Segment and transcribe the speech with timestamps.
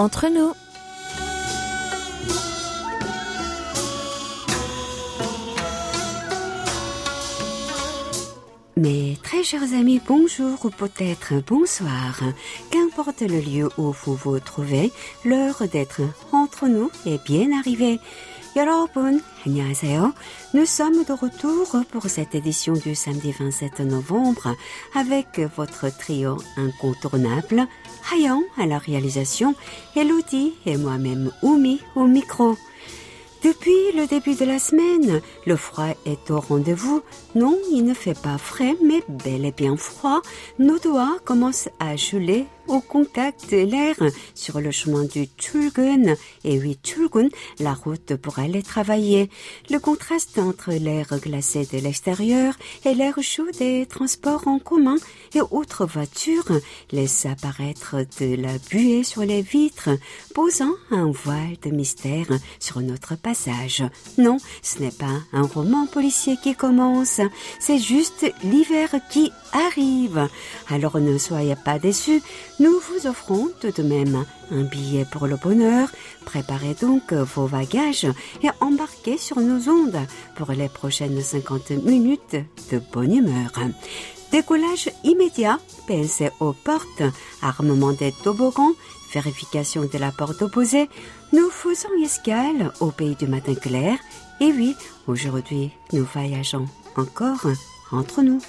[0.00, 0.52] entre nous.
[8.78, 12.20] Mes très chers amis, bonjour ou peut-être bonsoir.
[12.70, 14.92] Qu'importe le lieu où vous vous trouvez,
[15.24, 16.02] l'heure d'être
[16.32, 17.98] entre nous est bien arrivée.
[18.56, 20.14] 여러분, 안녕하세요.
[20.54, 24.56] Nous sommes de retour pour cette édition du samedi 27 novembre
[24.94, 27.66] avec votre trio incontournable,
[28.11, 29.55] Hayan à la réalisation,
[29.95, 32.57] Elodie et moi-même Oumi au micro.
[33.43, 37.01] Depuis le début de la semaine, le froid est au rendez-vous.
[37.33, 40.21] Non, il ne fait pas frais, mais bel et bien froid.
[40.59, 43.95] Nos doigts commencent à geler au contact de l'air
[44.35, 46.15] sur le chemin du Tulgun.
[46.43, 49.29] Et oui, Tulgun, la route pour aller travailler.
[49.69, 52.53] Le contraste entre l'air glacé de l'extérieur
[52.85, 54.95] et l'air chaud des transports en commun
[55.33, 56.51] et autres voitures
[56.91, 59.89] laisse apparaître de la buée sur les vitres,
[60.33, 62.27] posant un voile de mystère
[62.59, 63.83] sur notre passage.
[64.17, 67.20] Non, ce n'est pas un roman policier qui commence,
[67.59, 70.27] c'est juste l'hiver qui arrive.
[70.69, 72.21] Alors ne soyez pas déçus,
[72.59, 75.89] nous vous offrons tout de même un billet pour le bonheur.
[76.25, 78.07] Préparez donc vos bagages
[78.43, 79.99] et embarquez sur nos ondes
[80.35, 82.37] pour les prochaines 50 minutes
[82.71, 83.51] de bonne humeur.
[84.31, 87.03] Décollage immédiat, pensez aux portes,
[87.41, 88.71] armement des toboggans,
[89.13, 90.89] vérification de la porte opposée.
[91.33, 93.97] Nous faisons escale au pays du matin clair.
[94.39, 96.65] Et oui, aujourd'hui, nous voyageons
[96.96, 97.46] encore
[97.92, 98.40] entre nous.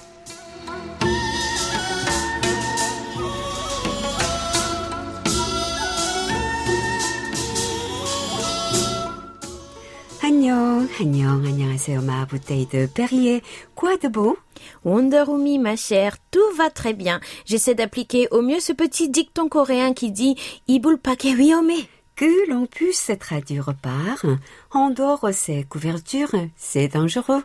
[10.23, 13.41] 안녕, 안녕, 안녕하세요, ma bouteille de Perrier.
[13.75, 14.37] Quoi de beau?
[14.83, 17.19] Wonderumi, ma chère, tout va très bien.
[17.45, 20.35] J'essaie d'appliquer au mieux ce petit dicton coréen qui dit
[20.67, 21.71] Ibul pake wiome
[22.15, 24.25] que l'on puisse traduire par
[24.74, 27.42] en dehors ses couvertures, c'est dangereux.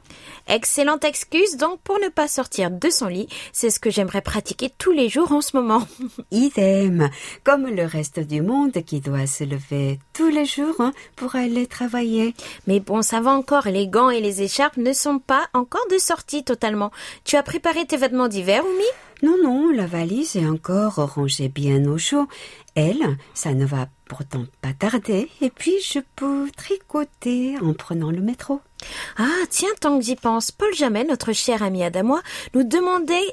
[0.47, 3.27] Excellente excuse donc pour ne pas sortir de son lit.
[3.51, 5.85] C'est ce que j'aimerais pratiquer tous les jours en ce moment.
[6.31, 7.09] Idem,
[7.43, 11.67] comme le reste du monde qui doit se lever tous les jours hein, pour aller
[11.67, 12.33] travailler.
[12.65, 15.97] Mais bon, ça va encore, les gants et les écharpes ne sont pas encore de
[15.97, 16.91] sortie totalement.
[17.23, 18.85] Tu as préparé tes vêtements d'hiver, Oumi?
[19.23, 22.27] Non, non, la valise est encore rangée bien au chaud.
[22.75, 27.16] Elle, ça ne va pourtant pas tarder, et puis je peux tricoter
[27.61, 28.61] en prenant le métro.
[29.17, 32.21] Ah, tiens, tant que j'y pense, Paul Jamais, notre cher ami Adamois,
[32.53, 33.31] nous demandait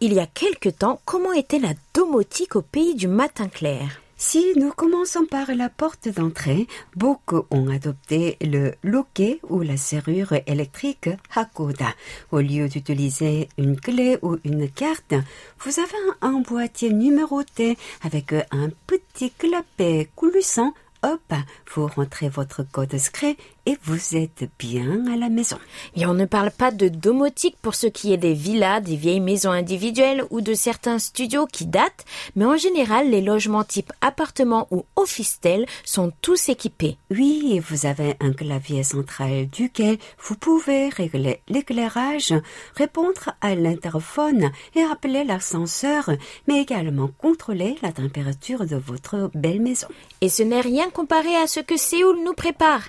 [0.00, 4.00] il y a quelque temps comment était la domotique au pays du matin clair.
[4.16, 10.32] Si nous commençons par la porte d'entrée, beaucoup ont adopté le loquet ou la serrure
[10.46, 11.92] électrique Hakoda.
[12.30, 15.14] Au lieu d'utiliser une clé ou une carte,
[15.58, 20.72] vous avez un boîtier numéroté avec un petit clapet coulissant
[21.04, 21.34] hop,
[21.74, 25.58] vous rentrez votre code secret et vous êtes bien à la maison.
[25.96, 29.20] Et on ne parle pas de domotique pour ce qui est des villas, des vieilles
[29.20, 32.04] maisons individuelles ou de certains studios qui datent,
[32.36, 36.98] mais en général, les logements type appartement ou office-tel sont tous équipés.
[37.10, 42.34] Oui, vous avez un clavier central duquel vous pouvez régler l'éclairage,
[42.74, 46.10] répondre à l'interphone et appeler l'ascenseur,
[46.48, 49.88] mais également contrôler la température de votre belle maison.
[50.20, 52.82] Et ce n'est rien comparé à ce que Séoul nous prépare.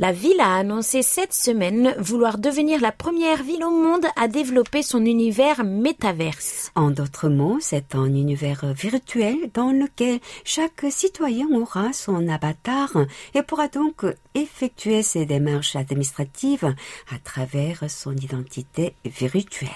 [0.00, 4.80] La ville a annoncé cette semaine vouloir devenir la première ville au monde à développer
[4.80, 6.70] son univers métaverse.
[6.74, 12.96] En d'autres mots, c'est un univers virtuel dans lequel chaque citoyen aura son avatar
[13.34, 16.74] et pourra donc effectuer ses démarches administratives
[17.14, 19.68] à travers son identité virtuelle.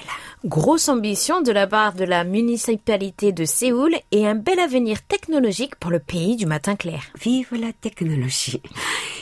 [0.47, 5.77] Grosse ambition de la part de la municipalité de Séoul et un bel avenir technologique
[5.77, 7.03] pour le pays du matin clair.
[7.21, 8.63] Vive la technologie.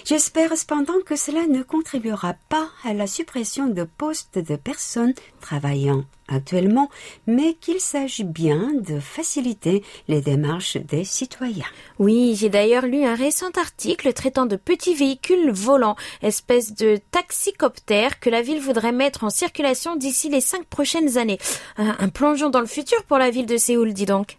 [0.04, 6.04] J'espère cependant que cela ne contribuera pas à la suppression de postes de personnes travaillant
[6.28, 6.90] actuellement,
[7.26, 11.66] mais qu'il s'agit bien de faciliter les démarches des citoyens.
[11.98, 18.18] Oui, j'ai d'ailleurs lu un récent article traitant de petits véhicules volants, espèce de taxicoptères
[18.18, 21.38] que la ville voudrait mettre en circulation d'ici les cinq prochaines années.
[21.76, 24.38] Un, un plongeon dans le futur pour la ville de Séoul, dis donc.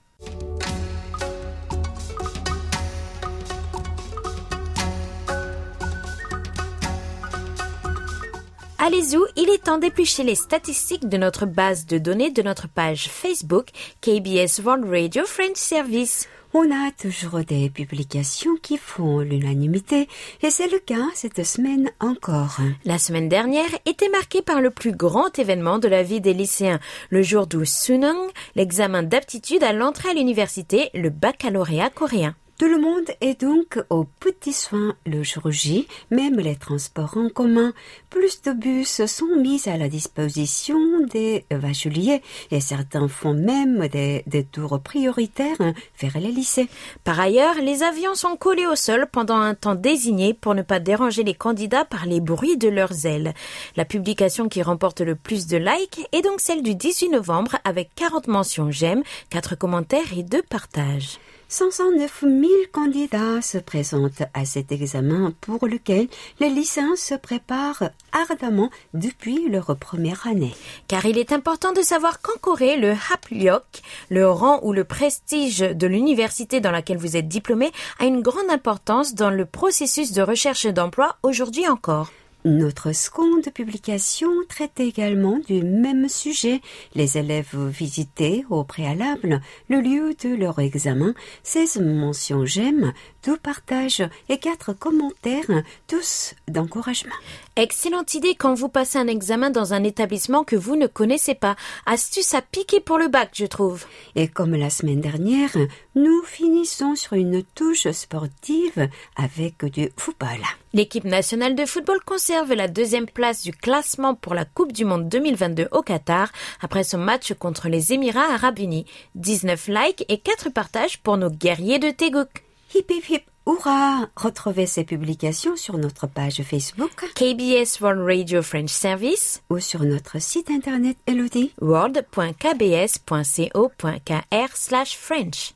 [8.86, 13.08] Allez-y, il est temps d'éplucher les statistiques de notre base de données de notre page
[13.08, 13.68] Facebook
[14.02, 16.28] KBS World Radio French Service.
[16.54, 20.10] On a toujours des publications qui font l'unanimité
[20.42, 22.58] et c'est le cas cette semaine encore.
[22.84, 26.82] La semaine dernière était marquée par le plus grand événement de la vie des lycéens,
[27.10, 28.28] le jour du Sunung,
[28.58, 32.36] l'examen d'aptitude à l'entrée à l'université, le baccalauréat coréen.
[32.64, 37.28] Tout le monde est donc aux petits soins le jour J, même les transports en
[37.28, 37.74] commun.
[38.10, 40.80] Plus de bus sont mis à la disposition
[41.12, 42.22] des bacheliers
[42.52, 45.58] et certains font même des, des tours prioritaires
[46.00, 46.70] vers les lycées.
[47.04, 50.80] Par ailleurs, les avions sont collés au sol pendant un temps désigné pour ne pas
[50.80, 53.34] déranger les candidats par les bruits de leurs ailes.
[53.76, 57.90] La publication qui remporte le plus de likes est donc celle du 18 novembre avec
[57.96, 61.20] 40 mentions j'aime, 4 commentaires et 2 partages.
[61.50, 66.08] 509 000 candidats se présentent à cet examen pour lequel
[66.40, 70.54] les lycéens se préparent ardemment depuis leur première année.
[70.88, 73.64] Car il est important de savoir qu'en Corée, le haplyok,
[74.10, 78.50] le rang ou le prestige de l'université dans laquelle vous êtes diplômé, a une grande
[78.50, 82.12] importance dans le processus de recherche d'emploi aujourd'hui encore.
[82.46, 86.60] Notre seconde publication traite également du même sujet.
[86.94, 91.14] Les élèves visitaient au préalable le lieu de leur examen,
[91.44, 92.92] 16 mentions j'aime,
[93.26, 97.16] deux partages et quatre commentaires, tous d'encouragement.
[97.56, 101.56] Excellente idée quand vous passez un examen dans un établissement que vous ne connaissez pas.
[101.86, 103.86] Astuce à piquer pour le bac, je trouve.
[104.16, 105.56] Et comme la semaine dernière,
[105.94, 110.40] nous finissons sur une touche sportive avec du football.
[110.74, 115.08] L'équipe nationale de football conserve la deuxième place du classement pour la Coupe du Monde
[115.08, 118.88] 2022 au Qatar après son match contre les Émirats arabes unis.
[119.14, 122.44] 19 likes et 4 partages pour nos guerriers de Tegouk.
[122.74, 128.70] Hip hip hip Hurrah Retrouvez ces publications sur notre page Facebook KBS World Radio French
[128.70, 135.54] Service ou sur notre site internet Elodie world.kbs.co.kr slash French.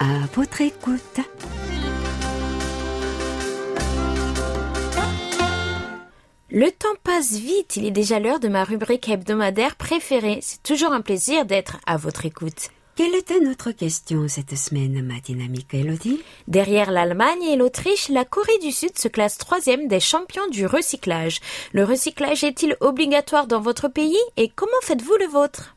[0.00, 1.20] À votre écoute.
[6.52, 10.40] Le temps passe vite, il est déjà l'heure de ma rubrique hebdomadaire préférée.
[10.42, 12.70] C'est toujours un plaisir d'être à votre écoute.
[12.96, 16.20] Quelle était notre question cette semaine, ma dynamique Elodie?
[16.48, 21.38] Derrière l'Allemagne et l'Autriche, la Corée du Sud se classe troisième des champions du recyclage.
[21.72, 25.76] Le recyclage est-il obligatoire dans votre pays et comment faites-vous le vôtre?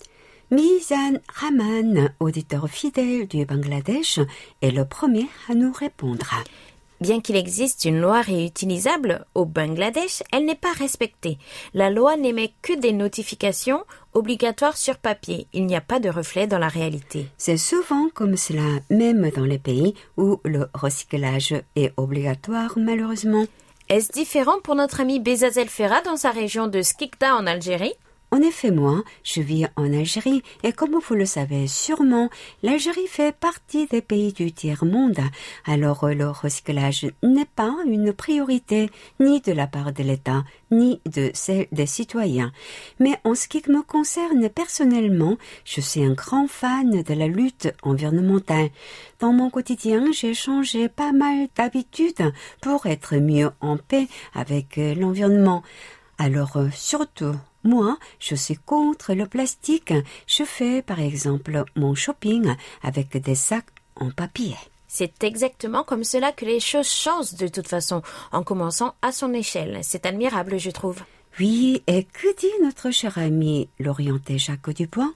[0.50, 4.20] Mizan Rahman, auditeur fidèle du Bangladesh,
[4.64, 6.34] est le premier à nous répondre.
[7.04, 11.38] Bien qu'il existe une loi réutilisable au Bangladesh, elle n'est pas respectée.
[11.74, 13.84] La loi n'émet que des notifications
[14.14, 15.48] obligatoires sur papier.
[15.52, 17.28] Il n'y a pas de reflet dans la réalité.
[17.38, 23.48] C'est souvent comme cela, même dans les pays où le recyclage est obligatoire, malheureusement.
[23.90, 27.96] Est-ce différent pour notre ami Bezazel Ferra dans sa région de Skikda en Algérie?
[28.34, 32.32] En effet, moi, je vis en Algérie et comme vous le savez sûrement,
[32.64, 35.20] l'Algérie fait partie des pays du tiers-monde.
[35.66, 38.90] Alors le recyclage n'est pas une priorité
[39.20, 42.52] ni de la part de l'État ni de celle des citoyens.
[43.00, 47.72] Mais en ce qui me concerne personnellement, je suis un grand fan de la lutte
[47.84, 48.72] environnementale.
[49.20, 55.62] Dans mon quotidien, j'ai changé pas mal d'habitudes pour être mieux en paix avec l'environnement.
[56.18, 59.94] Alors surtout, moi, je suis contre le plastique.
[60.28, 63.66] Je fais, par exemple, mon shopping avec des sacs
[63.96, 64.56] en papier.
[64.88, 69.34] C'est exactement comme cela que les choses changent de toute façon, en commençant à son
[69.34, 69.80] échelle.
[69.82, 71.02] C'est admirable, je trouve.
[71.40, 75.12] Oui, et que dit notre cher ami l'orienté Jacques Dubois?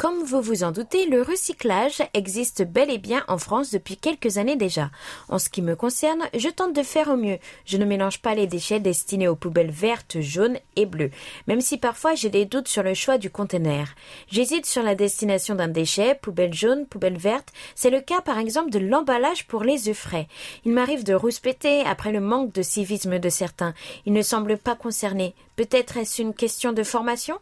[0.00, 4.38] Comme vous vous en doutez, le recyclage existe bel et bien en France depuis quelques
[4.38, 4.90] années déjà.
[5.28, 7.36] En ce qui me concerne, je tente de faire au mieux.
[7.66, 11.10] Je ne mélange pas les déchets destinés aux poubelles vertes, jaunes et bleues,
[11.48, 13.88] même si parfois j'ai des doutes sur le choix du conteneur.
[14.30, 17.52] J'hésite sur la destination d'un déchet, poubelle jaune, poubelle verte.
[17.74, 20.28] C'est le cas par exemple de l'emballage pour les œufs frais.
[20.64, 23.74] Il m'arrive de rouspéter après le manque de civisme de certains.
[24.06, 25.34] Ils ne semblent pas concernés.
[25.56, 27.38] Peut-être est-ce une question de formation?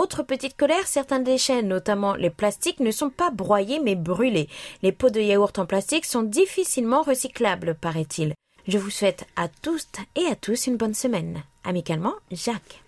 [0.00, 4.48] Autre petite colère, certains déchets, notamment les plastiques, ne sont pas broyés mais brûlés.
[4.82, 8.32] Les pots de yaourt en plastique sont difficilement recyclables, paraît-il.
[8.66, 11.42] Je vous souhaite à tous et à tous une bonne semaine.
[11.64, 12.82] Amicalement, Jacques.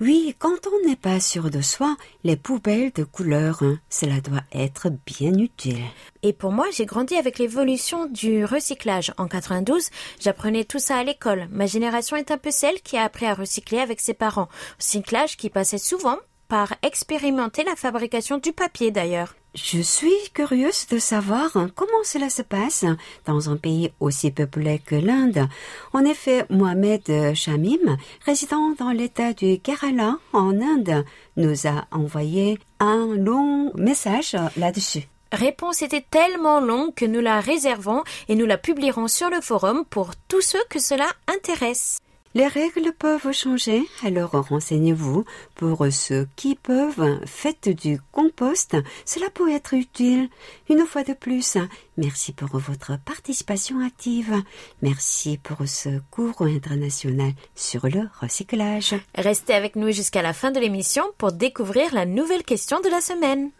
[0.00, 4.42] Oui, quand on n'est pas sûr de soi, les poubelles de couleur, hein, cela doit
[4.52, 5.84] être bien utile.
[6.22, 9.12] Et pour moi, j'ai grandi avec l'évolution du recyclage.
[9.18, 11.46] En 92, j'apprenais tout ça à l'école.
[11.50, 14.48] Ma génération est un peu celle qui a appris à recycler avec ses parents.
[14.78, 19.34] Recyclage qui passait souvent par expérimenter la fabrication du papier d'ailleurs.
[19.54, 22.84] Je suis curieuse de savoir comment cela se passe
[23.24, 25.48] dans un pays aussi peuplé que l'Inde.
[25.92, 27.96] En effet, Mohamed Shamim,
[28.26, 31.04] résident dans l'état du Kerala en Inde,
[31.36, 35.06] nous a envoyé un long message là-dessus.
[35.30, 39.84] Réponse était tellement longue que nous la réservons et nous la publierons sur le forum
[39.84, 41.98] pour tous ceux que cela intéresse.
[42.34, 45.24] Les règles peuvent changer, alors renseignez-vous.
[45.54, 50.28] Pour ceux qui peuvent, faites du compost, cela peut être utile.
[50.68, 51.56] Une fois de plus,
[51.96, 54.34] merci pour votre participation active.
[54.82, 58.96] Merci pour ce cours international sur le recyclage.
[59.14, 63.00] Restez avec nous jusqu'à la fin de l'émission pour découvrir la nouvelle question de la
[63.00, 63.52] semaine.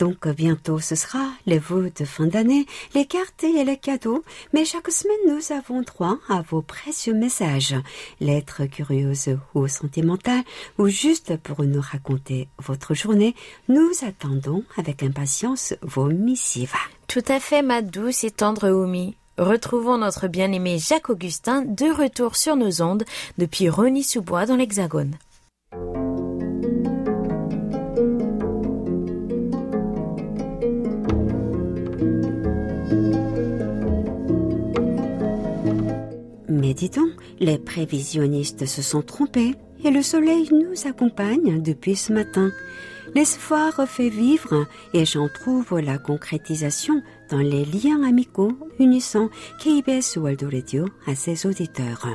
[0.00, 2.64] Donc bientôt ce sera les vœux de fin d'année,
[2.95, 7.75] les cartes et les cadeaux, mais chaque semaine nous avons droit à vos précieux messages,
[8.19, 10.42] lettres curieuses ou sentimentales,
[10.78, 13.35] ou juste pour nous raconter votre journée,
[13.69, 16.75] nous attendons avec impatience vos missives.
[17.07, 19.16] Tout à fait, ma douce et tendre Oumi.
[19.37, 23.04] Retrouvons notre bien-aimé Jacques Augustin de retour sur nos ondes
[23.37, 25.19] depuis Rony-sous-Bois dans l'Hexagone.
[36.70, 37.10] Mais dis donc,
[37.40, 42.52] les prévisionnistes se sont trompés et le soleil nous accompagne depuis ce matin.
[43.12, 50.42] L'espoir fait vivre et j'en trouve la concrétisation dans les liens amicaux unissant KBS World
[50.52, 52.08] Radio à ses auditeurs.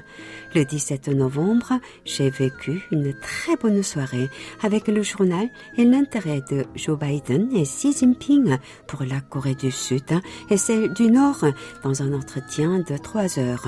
[0.53, 4.29] Le 17 novembre, j'ai vécu une très bonne soirée
[4.61, 8.57] avec le journal et l'intérêt de Joe Biden et Xi Jinping
[8.87, 10.19] pour la Corée du Sud
[10.49, 11.45] et celle du Nord
[11.83, 13.67] dans un entretien de trois heures.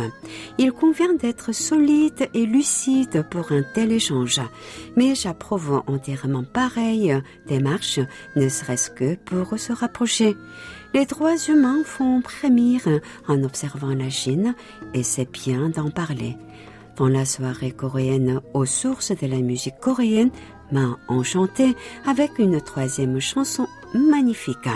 [0.57, 4.41] Il convient d'être solide et lucide pour un tel échange,
[4.95, 7.15] mais j'approuve entièrement pareille
[7.47, 7.99] démarche,
[8.35, 10.35] ne serait-ce que pour se rapprocher.
[10.97, 12.81] Les droits humains font frémir
[13.27, 14.55] en observant la Chine
[14.95, 16.35] et c'est bien d'en parler.
[16.95, 20.31] Dans la soirée coréenne aux sources de la musique coréenne
[20.71, 21.75] m'a enchanté
[22.07, 24.69] avec une troisième chanson magnifique.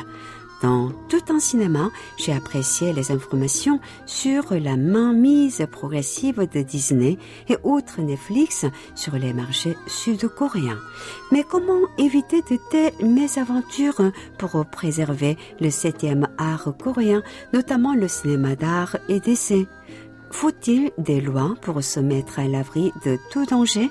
[0.62, 7.18] Dans tout un cinéma, j'ai apprécié les informations sur la mainmise progressive de Disney
[7.50, 10.78] et autres Netflix sur les marchés sud-coréens.
[11.32, 18.56] Mais comment éviter de telles mésaventures pour préserver le septième art coréen, notamment le cinéma
[18.56, 19.68] d'art et d'essai?
[20.30, 23.90] Faut-il des lois pour se mettre à l'abri de tout danger?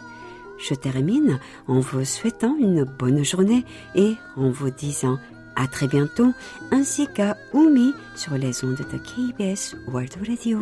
[0.58, 5.18] Je termine en vous souhaitant une bonne journée et en vous disant
[5.56, 6.32] à très bientôt,
[6.70, 10.60] ainsi qu'à Oumi sur les ondes de KBS World Radio.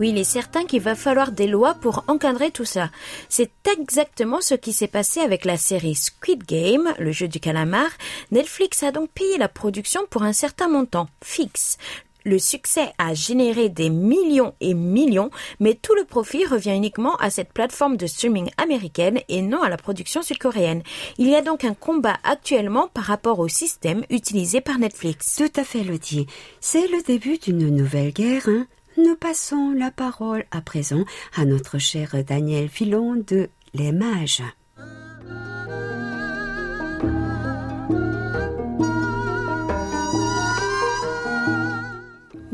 [0.00, 2.88] Oui, il est certain qu'il va falloir des lois pour encadrer tout ça.
[3.28, 7.90] C'est exactement ce qui s'est passé avec la série Squid Game, le jeu du calamar.
[8.30, 11.76] Netflix a donc payé la production pour un certain montant fixe.
[12.24, 17.30] Le succès a généré des millions et millions, mais tout le profit revient uniquement à
[17.30, 20.82] cette plateforme de streaming américaine et non à la production sud-coréenne.
[21.18, 25.36] Il y a donc un combat actuellement par rapport au système utilisé par Netflix.
[25.36, 26.26] Tout à fait, Lottie.
[26.60, 28.48] C'est le début d'une nouvelle guerre.
[28.48, 28.66] Hein.
[28.96, 31.04] Nous passons la parole à présent
[31.36, 34.42] à notre cher Daniel Filon de Les Mages.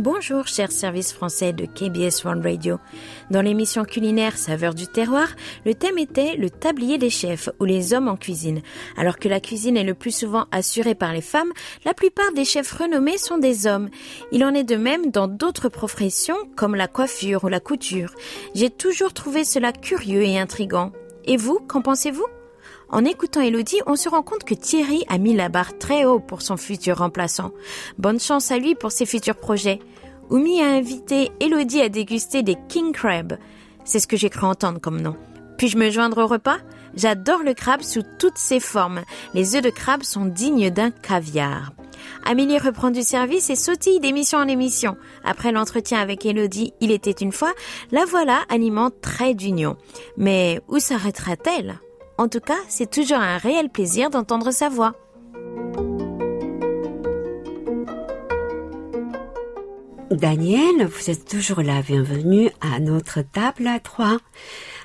[0.09, 2.79] Bonjour, chers services français de KBS One Radio.
[3.33, 5.27] Dans l'émission culinaire Saveur du terroir,
[5.65, 8.63] le thème était le tablier des chefs ou les hommes en cuisine.
[8.97, 11.51] Alors que la cuisine est le plus souvent assurée par les femmes,
[11.85, 13.89] la plupart des chefs renommés sont des hommes.
[14.31, 18.15] Il en est de même dans d'autres professions comme la coiffure ou la couture.
[18.55, 20.93] J'ai toujours trouvé cela curieux et intrigant.
[21.25, 22.27] Et vous, qu'en pensez-vous?
[22.89, 26.21] En écoutant Elodie, on se rend compte que Thierry a mis la barre très haut
[26.21, 27.51] pour son futur remplaçant.
[27.99, 29.81] Bonne chance à lui pour ses futurs projets.
[30.31, 33.39] Oumi a invité Elodie à déguster des king crab.
[33.85, 35.17] C'est ce que j'ai cru entendre comme nom.
[35.59, 36.59] Puis-je me joindre au repas?
[36.95, 39.03] J'adore le crabe sous toutes ses formes.
[39.35, 41.73] Les œufs de crabe sont dignes d'un caviar.
[42.25, 44.97] Amélie reprend du service et sautille d'émission en émission.
[45.25, 47.53] Après l'entretien avec Elodie, il était une fois,
[47.91, 49.77] la voilà animant très d'union.
[50.17, 51.81] Mais où s'arrêtera-t-elle?
[52.19, 54.95] En tout cas, c'est toujours un réel plaisir d'entendre sa voix.
[60.11, 61.83] Daniel, vous êtes toujours là.
[61.83, 64.17] Bienvenue à notre table à trois.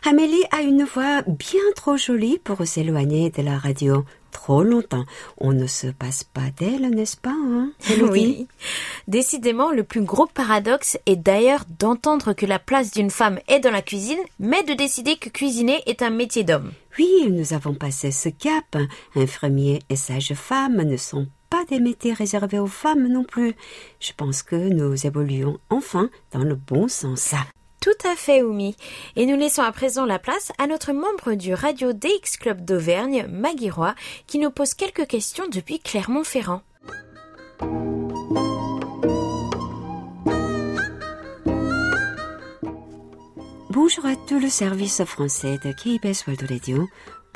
[0.03, 4.03] Amélie a une voix bien trop jolie pour s'éloigner de la radio.
[4.31, 5.05] Trop longtemps.
[5.37, 7.71] On ne se passe pas d'elle, n'est-ce pas hein,
[8.09, 8.47] Oui.
[9.07, 13.71] Décidément, le plus gros paradoxe est d'ailleurs d'entendre que la place d'une femme est dans
[13.71, 16.71] la cuisine, mais de décider que cuisiner est un métier d'homme.
[16.97, 18.77] Oui, nous avons passé ce cap.
[19.15, 23.55] Infirmiers et sages-femmes ne sont pas des métiers réservés aux femmes non plus.
[23.99, 27.33] Je pense que nous évoluons enfin dans le bon sens.
[27.81, 28.75] Tout à fait, Oumi.
[29.15, 33.25] Et nous laissons à présent la place à notre membre du Radio DX Club d'Auvergne,
[33.27, 33.71] Maggie
[34.27, 36.61] qui nous pose quelques questions depuis Clermont-Ferrand.
[43.71, 46.87] Bonjour à tout le service français de KBS World Radio.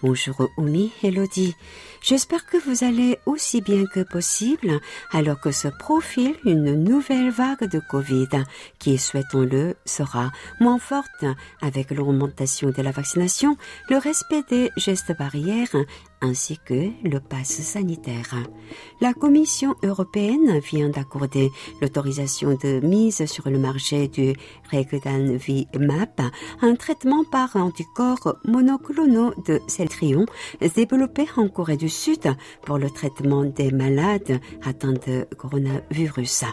[0.04, 1.56] Bonjour Oumi, Elodie.
[2.02, 4.82] J'espère que vous allez aussi bien que possible
[5.14, 8.28] alors que se profile une nouvelle vague de Covid
[8.78, 11.24] qui, souhaitons-le, sera moins forte
[11.62, 13.56] avec l'augmentation de la vaccination,
[13.90, 15.76] le respect des gestes barrières
[16.22, 18.36] ainsi que le pass sanitaire.
[19.02, 24.34] La Commission européenne vient d'accorder l'autorisation de mise sur le marché du
[25.80, 26.32] Map,
[26.62, 30.26] un traitement par anticorps monoclonaux de Celtrion
[30.76, 36.46] développé en Corée du Sud pour le traitement des malades atteints de coronavirus.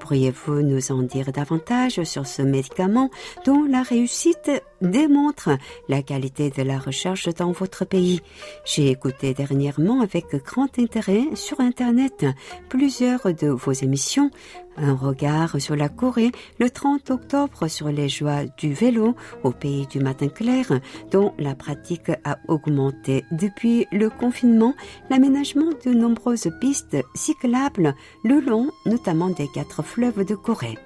[0.00, 3.10] Pourriez-vous nous en dire davantage sur ce médicament
[3.44, 5.50] dont la réussite démontre
[5.88, 8.20] la qualité de la recherche dans votre pays
[8.64, 12.24] J'ai écouté dernièrement avec grand intérêt sur Internet
[12.68, 14.30] plusieurs de vos émissions.
[14.76, 19.86] Un regard sur la Corée le 30 octobre sur les joies du vélo au pays
[19.86, 20.66] du matin clair
[21.10, 24.74] dont la pratique a augmenté depuis le confinement,
[25.08, 30.76] l'aménagement de nombreuses pistes cyclables le long notamment des quatre fleuves de Corée.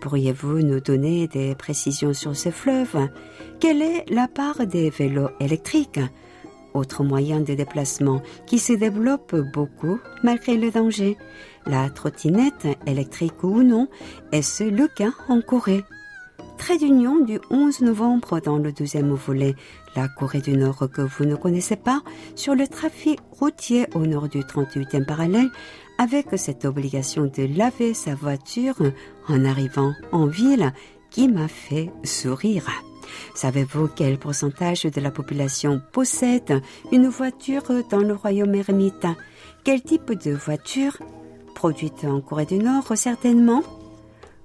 [0.00, 3.08] Pourriez-vous nous donner des précisions sur ces fleuves
[3.60, 6.00] Quelle est la part des vélos électriques?
[6.74, 11.16] Autre moyen de déplacement qui se développe beaucoup malgré le danger.
[11.64, 13.88] La trottinette, électrique ou non,
[14.30, 15.84] est-ce le cas en Corée?
[16.58, 19.54] Trait d'union du 11 novembre dans le deuxième volet,
[19.96, 22.02] la Corée du Nord que vous ne connaissez pas,
[22.34, 25.50] sur le trafic routier au nord du 38e parallèle,
[25.98, 28.76] avec cette obligation de laver sa voiture
[29.28, 30.72] en arrivant en ville
[31.10, 32.68] qui m'a fait sourire.
[33.34, 36.60] Savez-vous quel pourcentage de la population possède
[36.92, 39.06] une voiture dans le royaume ermite?
[39.64, 40.98] Quel type de voiture?
[41.54, 43.62] Produite en Corée du Nord, certainement?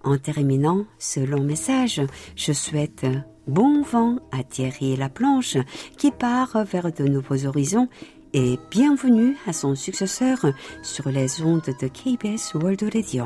[0.03, 2.01] En terminant ce long message,
[2.35, 3.05] je souhaite
[3.47, 5.57] bon vent à Thierry Laplanche
[5.97, 7.87] qui part vers de nouveaux horizons
[8.33, 10.37] et bienvenue à son successeur
[10.83, 13.25] sur les ondes de KBS World Radio.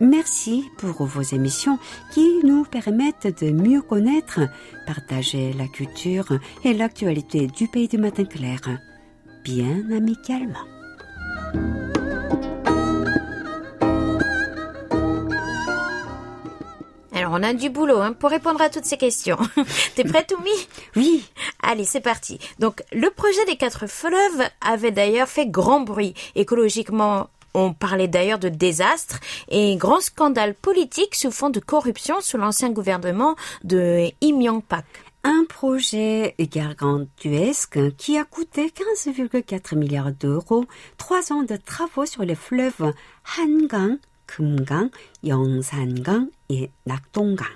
[0.00, 1.78] Merci pour vos émissions
[2.12, 4.40] qui nous permettent de mieux connaître,
[4.86, 8.60] partager la culture et l'actualité du pays du matin clair,
[9.42, 10.77] bien amicalement.
[17.18, 19.38] Alors on a du boulot hein, pour répondre à toutes ces questions.
[19.96, 21.28] T'es prête, Oumi Oui.
[21.64, 22.38] Allez, c'est parti.
[22.60, 28.38] Donc le projet des quatre fleuves avait d'ailleurs fait grand bruit écologiquement on parlait d'ailleurs
[28.38, 34.40] de désastre et grand scandale politique sous fond de corruption sous l'ancien gouvernement de Im
[34.40, 34.84] Yong-pak.
[35.24, 38.72] Un projet gargantuesque qui a coûté
[39.06, 40.66] 15,4 milliards d'euros,
[40.98, 42.92] trois ans de travaux sur les fleuves
[43.36, 44.90] Hangang, Kumgang,
[45.24, 47.46] Yongsangang et Nakdonggang.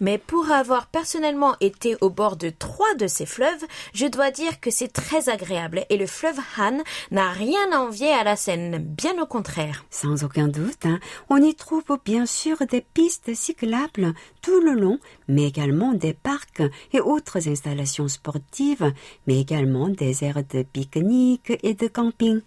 [0.00, 4.60] Mais pour avoir personnellement été au bord de trois de ces fleuves, je dois dire
[4.60, 6.78] que c'est très agréable et le fleuve Han
[7.10, 9.84] n'a rien à envier à la Seine, bien au contraire.
[9.90, 14.98] Sans aucun doute, hein, on y trouve bien sûr des pistes cyclables tout le long,
[15.28, 18.92] mais également des parcs et autres installations sportives,
[19.26, 22.40] mais également des aires de pique-nique et de camping.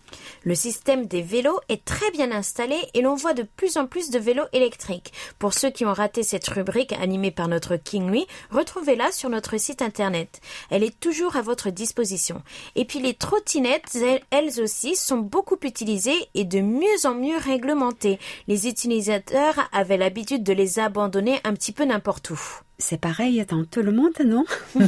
[0.43, 4.09] Le système des vélos est très bien installé et l'on voit de plus en plus
[4.09, 5.13] de vélos électriques.
[5.39, 8.03] Pour ceux qui ont raté cette rubrique animée par notre King
[8.51, 10.41] retrouvez-la sur notre site internet.
[10.69, 12.41] Elle est toujours à votre disposition.
[12.75, 13.97] Et puis les trottinettes,
[14.29, 18.19] elles aussi, sont beaucoup utilisées et de mieux en mieux réglementées.
[18.47, 22.39] Les utilisateurs avaient l'habitude de les abandonner un petit peu n'importe où.
[22.79, 24.45] C'est pareil dans tout le monde, non?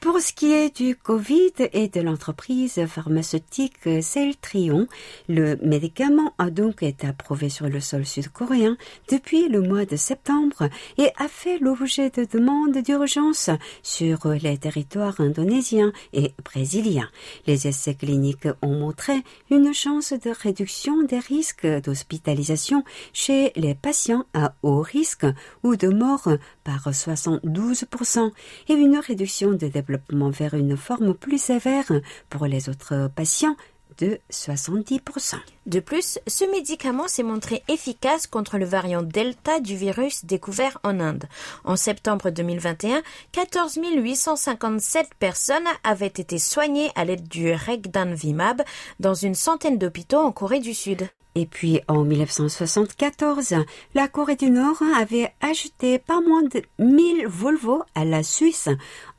[0.00, 4.88] Pour ce qui est du Covid et de l'entreprise pharmaceutique Celtrion,
[5.28, 8.78] le médicament a donc été approuvé sur le sol sud-coréen
[9.10, 13.50] depuis le mois de septembre et a fait l'objet de demandes d'urgence
[13.82, 17.10] sur les territoires indonésiens et brésiliens.
[17.46, 24.24] Les essais cliniques ont montré une chance de réduction des risques d'hospitalisation chez les patients
[24.32, 25.26] à haut risque
[25.62, 26.28] ou de mort
[26.64, 28.30] par 72%
[28.68, 31.90] et une réduction de développement vers une forme plus sévère
[32.28, 33.56] pour les autres patients
[33.98, 35.36] de 70%.
[35.66, 41.00] De plus, ce médicament s'est montré efficace contre le variant Delta du virus découvert en
[41.00, 41.24] Inde.
[41.64, 48.62] En septembre 2021, 14 857 personnes avaient été soignées à l'aide du Regdanvimab
[49.00, 51.08] dans une centaine d'hôpitaux en Corée du Sud.
[51.38, 53.56] Et puis en 1974,
[53.94, 58.70] la Corée du Nord avait ajouté pas moins de 1000 Volvo à la Suisse.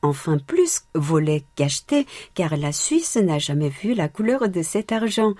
[0.02, 5.36] Enfin plus volé qu'acheté, car la Suisse n'a jamais vu la couleur de cet argent.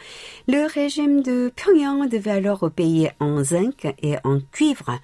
[0.48, 5.00] Le régime de Pyongyang devait alors payer en zinc et en cuivre.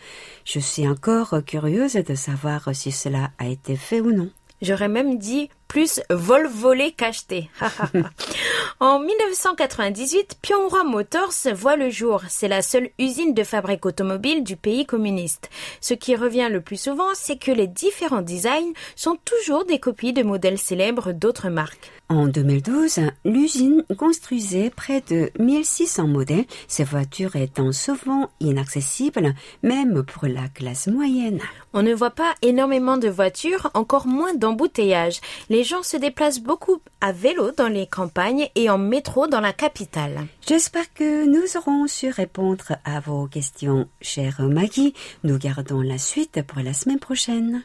[0.46, 4.30] Je suis encore curieuse de savoir si cela a été fait ou non.
[4.62, 7.50] J'aurais même dit plus vol volé qu'acheté.
[8.80, 12.22] en 1998, Pyonghwa Motors voit le jour.
[12.30, 15.50] C'est la seule usine de fabrique automobile du pays communiste.
[15.82, 20.14] Ce qui revient le plus souvent, c'est que les différents designs sont toujours des copies
[20.14, 21.92] de modèles célèbres d'autres marques.
[22.10, 29.34] En 2012, l'usine construisait près de 1600 modèles, ces voitures étant souvent inaccessibles,
[29.64, 31.40] même pour la classe moyenne.
[31.74, 35.22] On ne voit pas énormément de voitures, encore moins d'embouteillages.
[35.50, 39.54] Les gens se déplacent beaucoup à vélo dans les campagnes et en métro dans la
[39.54, 40.28] capitale.
[40.48, 44.94] J'espère que nous aurons su répondre à vos questions, chère Maggie.
[45.24, 47.64] Nous gardons la suite pour la semaine prochaine.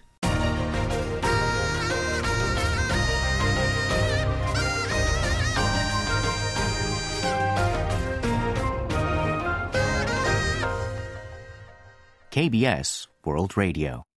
[12.31, 14.08] KBS World Radio.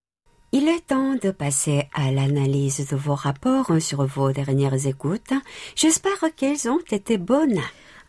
[0.54, 5.32] Il est temps de passer à l'analyse de vos rapports sur vos dernières écoutes.
[5.74, 7.62] J'espère qu'elles ont été bonnes.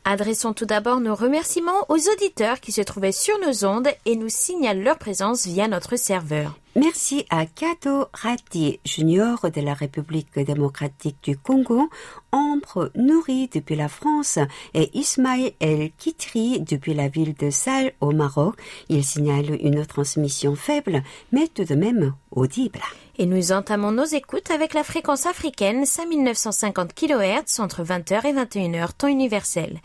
[0.06, 4.28] Adressons tout d'abord nos remerciements aux auditeurs qui se trouvaient sur nos ondes et nous
[4.28, 6.60] signalent leur présence via notre serveur.
[6.76, 11.90] Merci à Kato Rati Junior de la République démocratique du Congo,
[12.34, 14.40] Ambre Nouri depuis la France
[14.74, 18.56] et Ismaël El Kitri depuis la ville de Salles au Maroc.
[18.90, 22.82] Ils signalent une transmission faible, mais tout de même audible.
[23.20, 28.94] Et nous entamons nos écoutes avec la fréquence africaine 5950 kHz entre 20h et 21h
[28.94, 29.80] temps universel.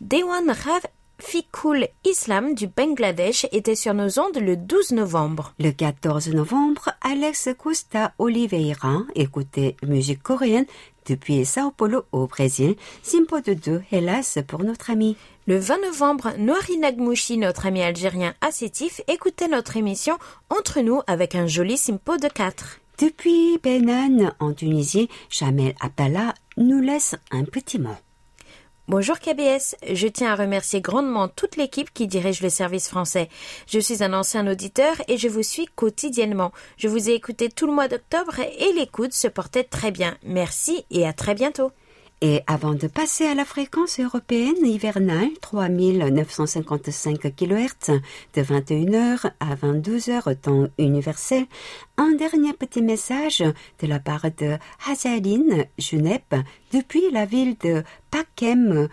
[0.00, 0.82] Dewan Rav
[1.20, 5.54] Fikul Islam du Bangladesh était sur nos ondes le 12 novembre.
[5.60, 10.66] Le 14 novembre, Alex Costa Oliveira écoutait musique coréenne
[11.06, 12.74] depuis Sao Paulo au Brésil.
[13.02, 15.16] Simpo de deux, hélas, pour notre ami.
[15.48, 20.16] Le 20 novembre, Noari Nagmouchi, notre ami algérien assétif, écoutait notre émission
[20.50, 22.78] Entre nous avec un joli Simpo de 4.
[23.00, 27.96] Depuis Benan, en Tunisie, Jamel Abdallah nous laisse un petit mot.
[28.86, 33.28] Bonjour KBS, je tiens à remercier grandement toute l'équipe qui dirige le service français.
[33.66, 36.52] Je suis un ancien auditeur et je vous suis quotidiennement.
[36.76, 40.16] Je vous ai écouté tout le mois d'octobre et l'écoute se portait très bien.
[40.22, 41.72] Merci et à très bientôt.
[42.24, 48.00] Et avant de passer à la fréquence européenne hivernale 3955 kHz
[48.34, 51.46] de 21h à 22h temps universel,
[51.96, 54.56] un dernier petit message de la part de
[54.88, 56.36] Hazaline Junep
[56.72, 57.82] depuis la ville de
[58.12, 58.88] Pakem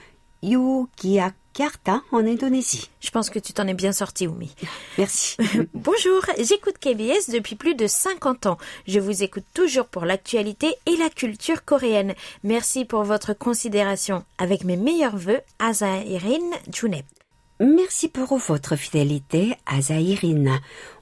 [1.59, 2.89] Yogyakarta en Indonésie.
[3.01, 4.55] Je pense que tu t'en es bien sorti, Oumi.
[4.97, 5.37] Merci.
[5.73, 8.57] Bonjour, j'écoute KBS depuis plus de 50 ans.
[8.87, 12.13] Je vous écoute toujours pour l'actualité et la culture coréenne.
[12.43, 14.23] Merci pour votre considération.
[14.37, 17.05] Avec mes meilleurs voeux, Azahirin Junep.
[17.61, 20.61] Merci pour votre fidélité, Azaïrine.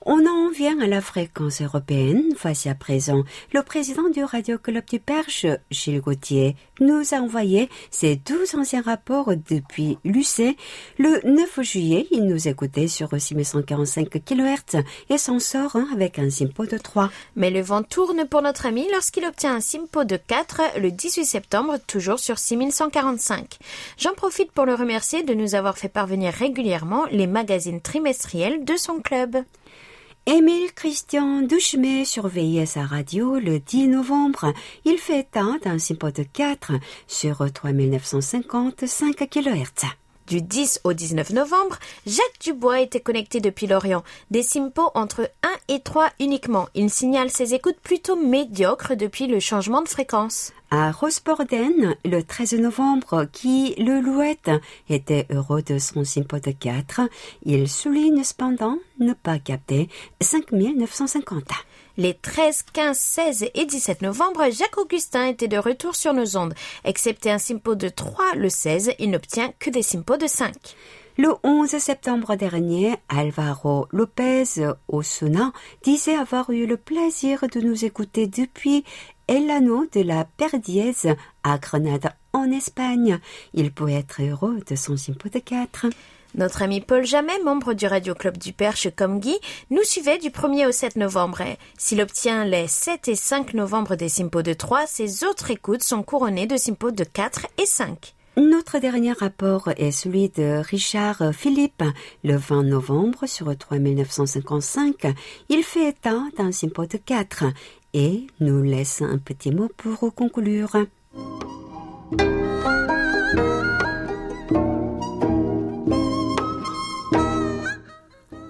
[0.10, 2.34] On en vient à la fréquence européenne.
[2.42, 7.68] Voici à présent le président du Radio Club du Perche, Gilles Gauthier, nous a envoyé
[7.92, 10.56] ses douze anciens rapports depuis l'UC.
[10.98, 16.30] Le 9 juillet, il nous écoutait sur 6145 kHz et s'en sort hein, avec un
[16.30, 17.12] simpo de 3.
[17.36, 21.26] Mais le vent tourne pour notre ami lorsqu'il obtient un simpo de 4 le 18
[21.26, 23.58] septembre, toujours sur 6145.
[23.98, 28.78] J'en profite pour le remercier de nous avoir fait parvenir régulièrement les magazines trimestriels de
[28.78, 29.44] son club.
[30.30, 34.52] Émile Christian Douchemet surveillait sa radio le 10 novembre.
[34.84, 36.74] Il fait état d'un de 4
[37.08, 39.86] sur 3955 kHz.
[40.28, 44.04] Du 10 au 19 novembre, Jacques Dubois était connecté depuis l'Orient.
[44.30, 46.68] Des simpos entre 1 et 3 uniquement.
[46.76, 52.54] Il signale ses écoutes plutôt médiocres depuis le changement de fréquence à Rosporden le 13
[52.56, 54.52] novembre qui le louette
[54.90, 57.02] était heureux de son simpo de 4.
[57.44, 59.90] Il souligne cependant ne pas capter
[60.22, 61.44] 5950.
[61.98, 66.54] Les 13, 15, 16 et 17 novembre, Jacques Augustin était de retour sur nos ondes.
[66.84, 70.54] Excepté un simpo de 3 le 16, il n'obtient que des simpos de 5.
[71.20, 74.44] Le 11 septembre dernier, Alvaro Lopez
[74.88, 75.52] Osuna
[75.82, 78.84] disait avoir eu le plaisir de nous écouter depuis
[79.28, 80.94] Elano de la Perdiez
[81.44, 83.18] à Grenade en Espagne.
[83.56, 85.88] Il peut être heureux de son Simpo de 4.
[86.36, 89.40] Notre ami Paul Jamais, membre du Radio Club du Perche comme Guy,
[89.72, 91.42] nous suivait du 1er au 7 novembre.
[91.80, 96.04] S'il obtient les 7 et 5 novembre des Simpos de 3, ses autres écoutes sont
[96.04, 98.14] couronnées de Simpos de 4 et 5.
[98.38, 101.84] Notre dernier rapport est celui de Richard Philippe.
[102.24, 105.08] Le 20 novembre, sur 3955,
[105.50, 107.46] il fait état d'un Simpo de 4
[107.96, 110.76] et nous laisse un petit mot pour conclure.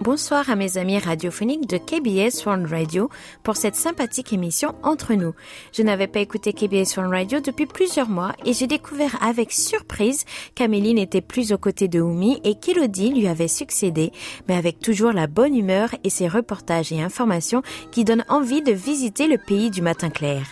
[0.08, 3.10] Bonsoir à mes amis radiophoniques de KBS One Radio
[3.43, 5.34] pour cette sympathique émission Entre nous.
[5.74, 10.24] Je n'avais pas écouté KBS One Radio depuis plusieurs mois et j'ai découvert avec surprise
[10.56, 14.13] qu'Amélie n'était plus aux côtés de Oumi et qu'Elodie lui avait succédé,
[14.48, 18.72] mais avec toujours la bonne humeur et ses reportages et informations qui donnent envie de
[18.72, 20.43] visiter le pays du matin clair.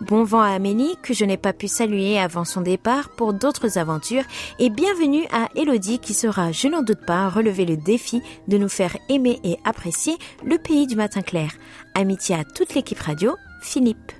[0.00, 3.78] Bon vent à Amélie que je n'ai pas pu saluer avant son départ pour d'autres
[3.78, 4.24] aventures
[4.58, 8.68] et bienvenue à Elodie qui sera, je n'en doute pas, relever le défi de nous
[8.68, 11.50] faire aimer et apprécier le pays du matin clair.
[11.94, 14.12] Amitié à toute l'équipe radio, Philippe.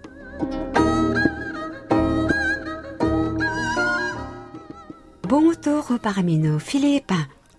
[5.28, 7.12] Bon retour parmi nous, Philippe.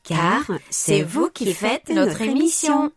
[0.04, 2.92] car c'est vous qui faites notre émission.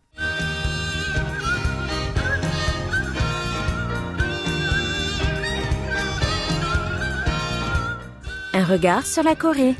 [8.54, 9.74] Un regard sur la Corée.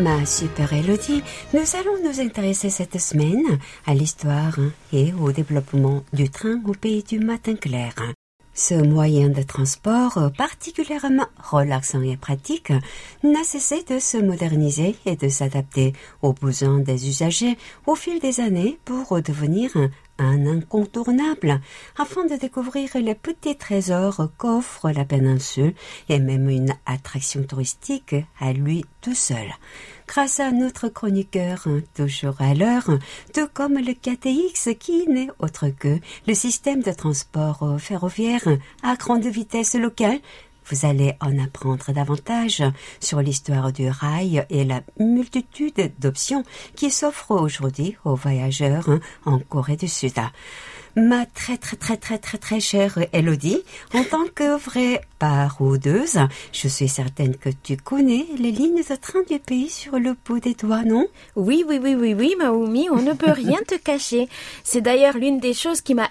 [0.00, 4.58] Ma super Elodie, nous allons nous intéresser cette semaine à l'histoire
[4.94, 7.92] et au développement du train au pays du matin clair.
[8.54, 12.72] Ce moyen de transport particulièrement relaxant et pratique
[13.22, 18.40] n'a cessé de se moderniser et de s'adapter aux besoins des usagers au fil des
[18.40, 19.70] années pour devenir
[20.20, 21.60] un incontournable
[21.98, 25.74] afin de découvrir les petits trésors qu'offre la péninsule
[26.08, 29.48] et même une attraction touristique à lui tout seul.
[30.06, 32.90] Grâce à notre chroniqueur, toujours à l'heure,
[33.32, 38.46] tout comme le KTX qui n'est autre que le système de transport ferroviaire
[38.82, 40.18] à grande vitesse locale
[40.70, 42.62] vous allez en apprendre davantage
[43.00, 46.44] sur l'histoire du rail et la multitude d'options
[46.76, 48.88] qui s'offrent aujourd'hui aux voyageurs
[49.24, 50.14] en Corée du Sud.
[50.96, 53.62] Ma très très très très très très chère Elodie,
[53.94, 56.18] en tant que vraie paroudeuse,
[56.52, 60.40] je suis certaine que tu connais les lignes de train du pays sur le bout
[60.40, 61.06] des doigts, non?
[61.36, 64.28] Oui, oui, oui, oui, oui, Maoumi, on ne peut rien te cacher.
[64.64, 66.08] C'est d'ailleurs l'une des choses qui m'a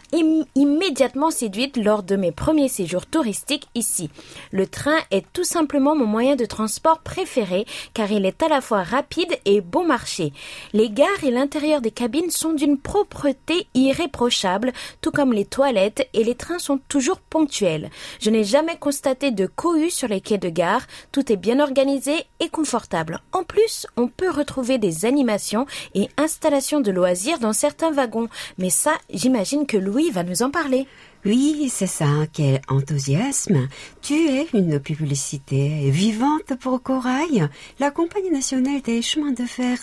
[0.56, 4.10] immédiatement séduite lors de mes premiers séjours touristiques ici.
[4.52, 8.62] Le train est tout simplement mon moyen de transport préféré car il est à la
[8.62, 10.32] fois rapide et bon marché.
[10.72, 14.69] Les gares et l'intérieur des cabines sont d'une propreté irréprochable
[15.02, 17.90] tout comme les toilettes, et les trains sont toujours ponctuels.
[18.20, 22.14] Je n'ai jamais constaté de cohue sur les quais de gare, tout est bien organisé
[22.40, 23.20] et confortable.
[23.32, 28.70] En plus, on peut retrouver des animations et installations de loisirs dans certains wagons, mais
[28.70, 30.88] ça, j'imagine que Louis va nous en parler.
[31.26, 33.68] Oui, c'est ça, quel enthousiasme.
[34.02, 39.80] Tu es une publicité vivante pour Corail, la compagnie nationale des chemins de fer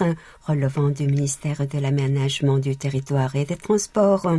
[0.47, 4.33] relevant du ministère de l'aménagement du territoire et des transports.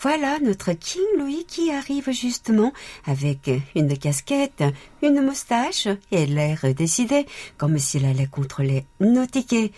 [0.00, 2.72] Voilà notre King Louis qui arrive justement
[3.04, 4.64] avec une casquette,
[5.02, 7.26] une moustache et l'air décidé,
[7.58, 9.70] comme s'il allait contrôler nos tickets.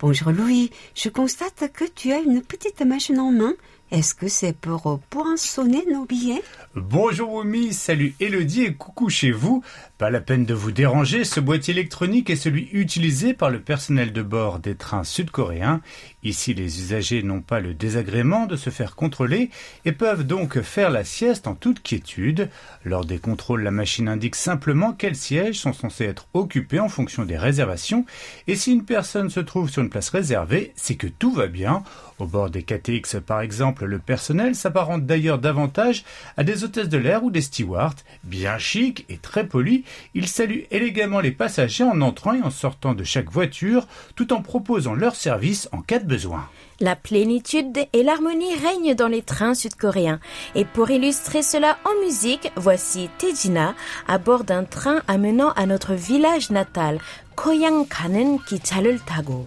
[0.00, 3.52] Bonjour Louis, je constate que tu as une petite machine en main.
[3.90, 6.42] Est-ce que c'est pour poinçonner nos billets?
[6.76, 9.64] Bonjour Oumi, salut Elodie et coucou chez vous.
[9.96, 14.12] Pas la peine de vous déranger, ce boîtier électronique est celui utilisé par le personnel
[14.12, 15.80] de bord des trains sud-coréens.
[16.22, 19.48] Ici, les usagers n'ont pas le désagrément de se faire contrôler
[19.86, 22.50] et peuvent donc faire la sieste en toute quiétude.
[22.84, 27.24] Lors des contrôles, la machine indique simplement quels sièges sont censés être occupés en fonction
[27.24, 28.04] des réservations
[28.46, 31.82] et si une personne se trouve sur une place réservée, c'est que tout va bien.
[32.18, 36.04] Au bord des KTX, par exemple, le personnel s'apparente d'ailleurs davantage
[36.36, 37.94] à des hôtesses de l'air ou des stewards.
[38.24, 42.94] Bien chic et très poli, ils saluent élégamment les passagers en entrant et en sortant
[42.94, 46.48] de chaque voiture, tout en proposant leurs services en cas de besoin.
[46.80, 50.20] La plénitude et l'harmonie règnent dans les trains sud-coréens.
[50.54, 53.74] Et pour illustrer cela en musique, voici Tejina
[54.08, 56.98] à bord d'un train amenant à notre village natal,
[57.36, 59.46] Koyang Kanen Kichareul Tago.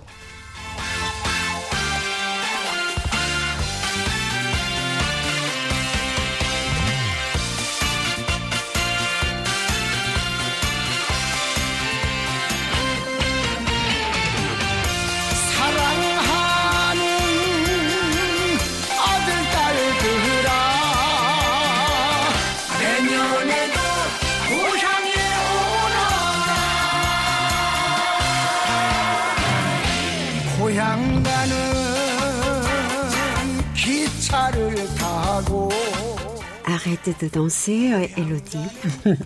[37.06, 38.60] De danser, euh, Elodie.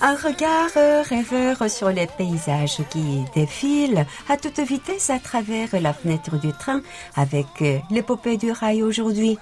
[0.00, 5.92] Un regard euh, rêveur sur les paysages qui défilent à toute vitesse à travers la
[5.92, 6.82] fenêtre du train
[7.14, 9.38] avec euh, l'épopée du rail aujourd'hui.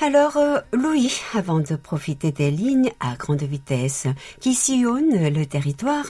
[0.00, 4.06] Alors, euh, Louis, avant de profiter des lignes à grande vitesse
[4.40, 6.06] qui sillonnent le territoire,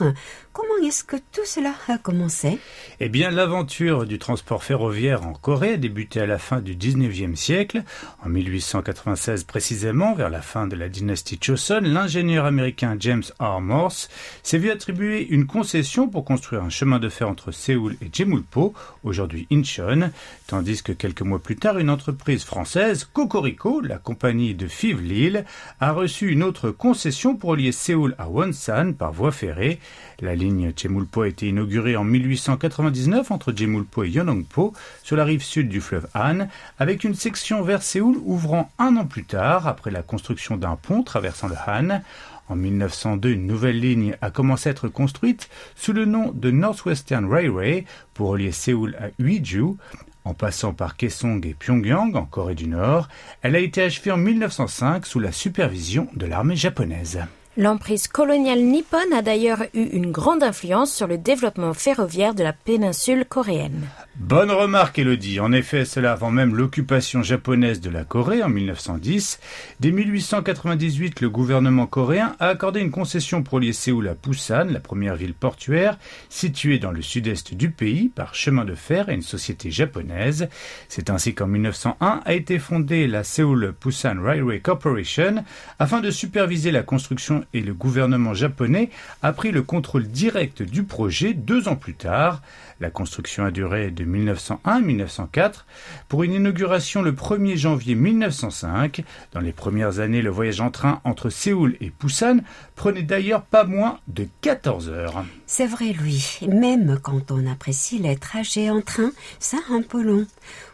[0.53, 2.59] comment est-ce que tout cela a commencé?
[2.99, 7.35] Eh bien, l'aventure du transport ferroviaire en Corée a débuté à la fin du 19e
[7.35, 7.83] siècle.
[8.23, 13.59] En 1896 précisément, vers la fin de la dynastie Choson, l'ingénieur américain James R.
[13.59, 14.09] Morse
[14.43, 18.75] s'est vu attribuer une concession pour construire un chemin de fer entre Séoul et Jemulpo,
[19.03, 20.11] aujourd'hui Incheon,
[20.45, 25.45] tandis que quelques mois plus tard, une entreprise française, Cocorico, la compagnie de Fives Lille,
[25.79, 29.79] a reçu une autre concession pour lier Séoul à Wonsan par voie ferrée.
[30.19, 35.43] La ligne Jemulpo a été inaugurée en 1899 entre Jemulpo et Yeonongpo sur la rive
[35.43, 39.91] sud du fleuve Han, avec une section vers Séoul ouvrant un an plus tard après
[39.91, 42.01] la construction d'un pont traversant le Han.
[42.49, 47.31] En 1902, une nouvelle ligne a commencé à être construite sous le nom de Northwestern
[47.31, 49.77] Railway pour relier Séoul à Uiju.
[50.25, 53.07] En passant par Kaesong et Pyongyang, en Corée du Nord,
[53.41, 57.21] elle a été achevée en 1905 sous la supervision de l'armée japonaise.
[57.59, 62.53] L'emprise coloniale nippone a d'ailleurs eu une grande influence sur le développement ferroviaire de la
[62.53, 63.85] péninsule coréenne.
[64.15, 65.41] Bonne remarque, Elodie.
[65.41, 69.39] En effet, cela avant même l'occupation japonaise de la Corée en 1910.
[69.81, 74.79] Dès 1898, le gouvernement coréen a accordé une concession pour lier Séoul à Busan, la
[74.79, 75.97] première ville portuaire
[76.29, 80.47] située dans le sud-est du pays, par chemin de fer à une société japonaise.
[80.87, 85.43] C'est ainsi qu'en 1901 a été fondée la Seoul Busan Railway Corporation
[85.77, 88.89] afin de superviser la construction et le gouvernement japonais
[89.21, 92.41] a pris le contrôle direct du projet deux ans plus tard.
[92.79, 95.65] La construction a duré de 1901 à 1904
[96.07, 99.03] pour une inauguration le 1er janvier 1905.
[99.33, 102.37] Dans les premières années, le voyage en train entre Séoul et Busan
[102.75, 105.25] prenait d'ailleurs pas moins de 14 heures.
[105.45, 106.39] C'est vrai, Louis.
[106.47, 110.25] Même quand on apprécie les trajets en train, c'est un peu long.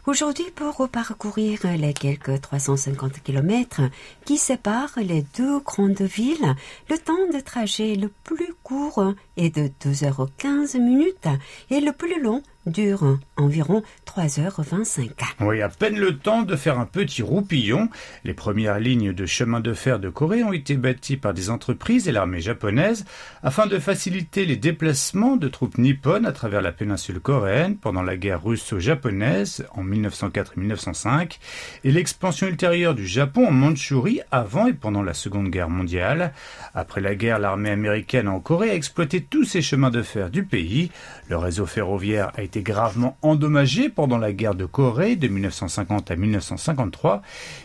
[0.07, 3.81] Aujourd'hui, pour parcourir les quelques 350 kilomètres
[4.23, 6.53] qui séparent les deux grandes villes,
[6.91, 11.27] le temps de trajet le plus court est de 2h15 minutes
[11.71, 15.09] et le plus long dure environ 3h25.
[15.41, 17.89] Oui, à peine le temps de faire un petit roupillon.
[18.23, 22.07] Les premières lignes de chemin de fer de Corée ont été bâties par des entreprises
[22.07, 23.05] et l'armée japonaise
[23.43, 28.17] afin de faciliter les déplacements de troupes nippones à travers la péninsule coréenne pendant la
[28.17, 31.39] guerre russo-japonaise en 1904 et 1905
[31.83, 36.33] et l'expansion ultérieure du Japon en Mandchourie avant et pendant la Seconde Guerre mondiale.
[36.73, 40.43] Après la guerre, l'armée américaine en Corée a exploité tous ces chemins de fer du
[40.43, 40.91] pays.
[41.29, 46.15] Le réseau ferroviaire a été gravement endommagé pendant la guerre de Corée de 1950 à
[46.15, 47.21] 1953,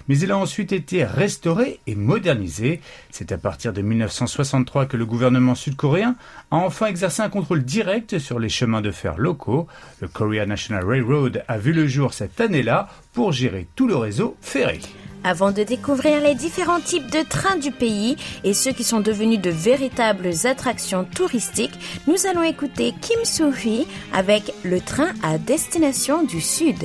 [0.09, 2.81] mais il a ensuite été restauré et modernisé.
[3.11, 6.16] C'est à partir de 1963 que le gouvernement sud-coréen
[6.51, 9.66] a enfin exercé un contrôle direct sur les chemins de fer locaux.
[10.01, 14.37] Le Korea National Railroad a vu le jour cette année-là pour gérer tout le réseau
[14.40, 14.81] ferré.
[15.22, 19.40] Avant de découvrir les différents types de trains du pays et ceux qui sont devenus
[19.40, 26.40] de véritables attractions touristiques, nous allons écouter Kim Soo-hee avec le train à destination du
[26.40, 26.78] Sud.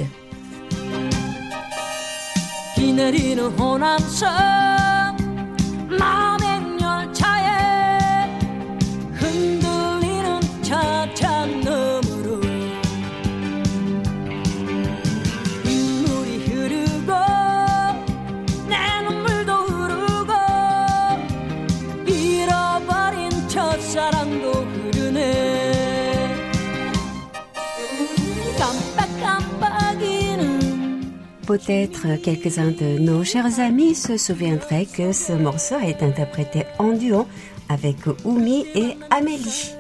[31.55, 37.27] Peut-être quelques-uns de nos chers amis se souviendraient que ce morceau est interprété en duo
[37.69, 37.95] avec
[38.25, 39.74] Oumi et Amélie.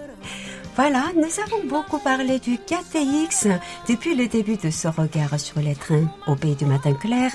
[0.75, 3.47] Voilà, nous avons beaucoup parlé du KTX
[3.87, 7.31] depuis le début de ce regard sur les trains au pays du matin clair,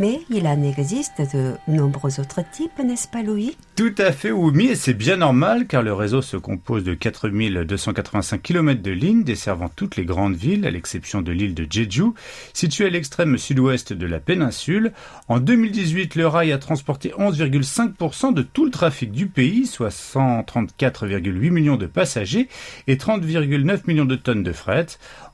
[0.00, 3.58] mais il en existe de nombreux autres types, n'est-ce pas Louis?
[3.76, 8.40] Tout à fait, Oumi, et c'est bien normal car le réseau se compose de 4285
[8.40, 12.12] km de lignes desservant toutes les grandes villes, à l'exception de l'île de Jeju,
[12.54, 14.92] située à l'extrême sud-ouest de la péninsule.
[15.28, 21.50] En 2018, le rail a transporté 11,5% de tout le trafic du pays, soit 134,8
[21.50, 22.48] millions de passagers
[22.86, 24.86] et 30,9 millions de tonnes de fret.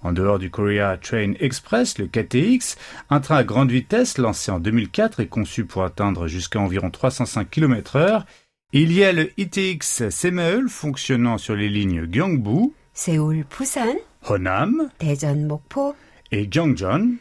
[0.03, 2.77] En dehors du Korea Train Express, le KTX,
[3.11, 7.51] un train à grande vitesse lancé en 2004 et conçu pour atteindre jusqu'à environ 305
[7.51, 8.27] km heure.
[8.73, 13.95] Il y a le ITX Semaeul fonctionnant sur les lignes Gyeongbu, Séoul, Busan,
[14.29, 15.95] Honam Daejeon, Mokpo,
[16.33, 17.15] Et Gyeongjeon,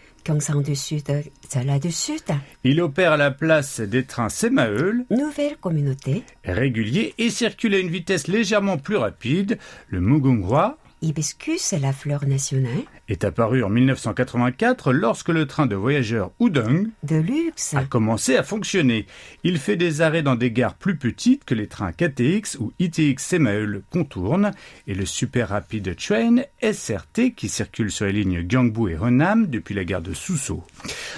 [2.63, 7.89] Il opère à la place des trains Semaeul, Nouvelle communauté, réguliers et circule à une
[7.89, 9.57] vitesse légèrement plus rapide.
[9.89, 12.71] Le Mugunghwa Hibiscus, la fleur nationale,
[13.09, 18.43] est apparu en 1984 lorsque le train de voyageurs Udong de luxe, a commencé à
[18.43, 19.05] fonctionner.
[19.43, 23.21] Il fait des arrêts dans des gares plus petites que les trains KTX ou ITX
[23.21, 24.51] Semaeul contournent
[24.87, 29.75] et le Super Rapid Train SRT qui circule sur les lignes Gyeongbu et Honam depuis
[29.75, 30.63] la gare de Suso.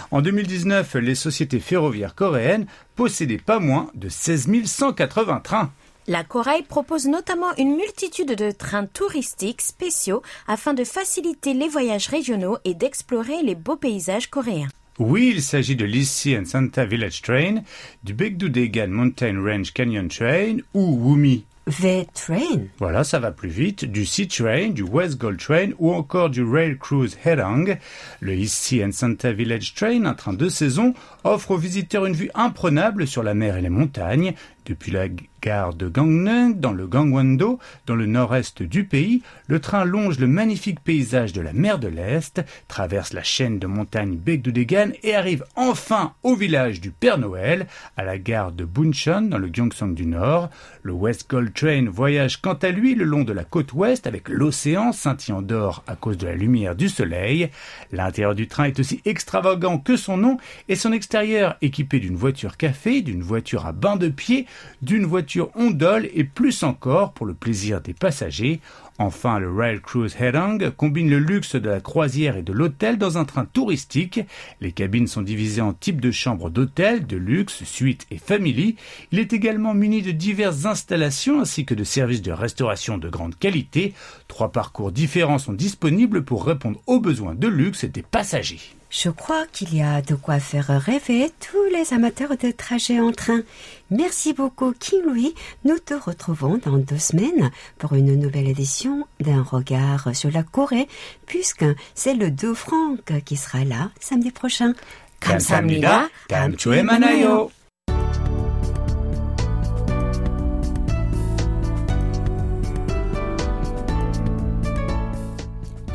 [0.10, 2.66] En 2019, les sociétés ferroviaires coréennes
[2.96, 5.72] possédaient pas moins de 16 180 trains.
[6.08, 12.10] La Corée propose notamment une multitude de trains touristiques spéciaux afin de faciliter les voyages
[12.10, 14.68] régionaux et d'explorer les beaux paysages coréens.
[15.00, 17.64] Oui, il s'agit de l'Issy and Santa Village Train,
[18.04, 21.44] du Baekdu-daegan Mountain Range Canyon Train ou Wumi.
[21.68, 23.86] V-Train, Voilà, ça va plus vite.
[23.86, 27.80] Du Sea Train, du West Gold Train ou encore du Rail Cruise Herang.
[28.20, 30.94] Le Issy and Santa Village Train, un train de saison,
[31.24, 34.36] offre aux visiteurs une vue imprenable sur la mer et les montagnes.
[34.66, 35.08] Depuis la
[35.46, 40.26] gare de Gangneung, dans le Gangwon-do, dans le nord-est du pays, le train longe le
[40.26, 45.44] magnifique paysage de la mer de l'Est, traverse la chaîne de montagnes Baekdu-daegan et arrive
[45.56, 50.08] enfin au village du Père Noël, à la gare de Buncheon, dans le Gyeongsang du
[50.08, 50.50] Nord.
[50.82, 54.30] Le West Gold Train voyage quant à lui le long de la côte ouest avec
[54.30, 57.52] l'océan scintillant d'or à cause de la lumière du soleil.
[57.92, 60.38] L'intérieur du train est aussi extravagant que son nom
[60.70, 64.48] et son extérieur équipé d'une voiture café, d'une voiture à bain de pied,
[64.82, 68.60] d'une voiture ondole et plus encore pour le plaisir des passagers.
[68.98, 73.18] Enfin, le Rail Cruise Herang combine le luxe de la croisière et de l'hôtel dans
[73.18, 74.22] un train touristique.
[74.62, 78.78] Les cabines sont divisées en types de chambres d'hôtel, de luxe, suite et family.
[79.12, 83.38] Il est également muni de diverses installations ainsi que de services de restauration de grande
[83.38, 83.94] qualité.
[84.29, 88.61] Trois parcours différents sont disponibles pour répondre aux besoins de luxe des passagers.
[88.91, 93.13] Je crois qu'il y a de quoi faire rêver tous les amateurs de trajets en
[93.13, 93.43] train.
[93.91, 95.35] Merci beaucoup, King Louis.
[95.65, 100.89] Nous te retrouvons dans deux semaines pour une nouvelle édition d'un regard sur la Corée,
[101.27, 104.75] puisque c'est le 2 Franck qui sera là samedi prochain.
[105.21, 106.09] 감사합니다.
[106.29, 107.51] 다음 주에 만나요.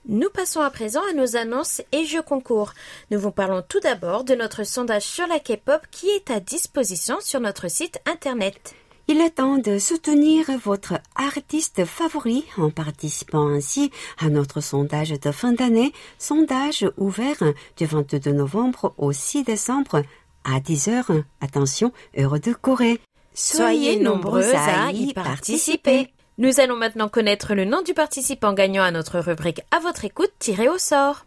[0.08, 2.72] Nous passons à présent à nos annonces et jeux concours.
[3.10, 7.16] Nous vous parlons tout d'abord de notre sondage sur la K-pop qui est à disposition
[7.20, 8.76] sur notre site internet.
[9.08, 15.30] Il est temps de soutenir votre artiste favori en participant ainsi à notre sondage de
[15.30, 17.40] fin d'année, sondage ouvert
[17.76, 20.02] du 22 novembre au 6 décembre
[20.42, 21.22] à 10h.
[21.40, 22.98] Attention, heure de Corée.
[23.32, 26.12] Soyez nombreux à y participer.
[26.38, 30.32] Nous allons maintenant connaître le nom du participant gagnant à notre rubrique À votre écoute
[30.40, 31.26] tiré au sort.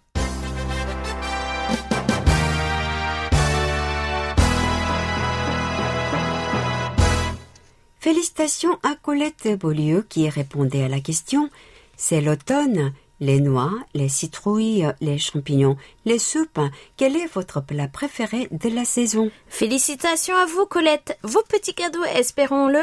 [8.00, 11.50] Félicitations à Colette Beaulieu qui répondait à la question.
[11.98, 12.94] C'est l'automne.
[13.22, 15.76] Les noix, les citrouilles, les champignons,
[16.06, 16.62] les soupes.
[16.96, 19.30] Quel est votre plat préféré de la saison?
[19.50, 21.20] Félicitations à vous, Colette.
[21.24, 22.80] Vos petits cadeaux, espérons-le,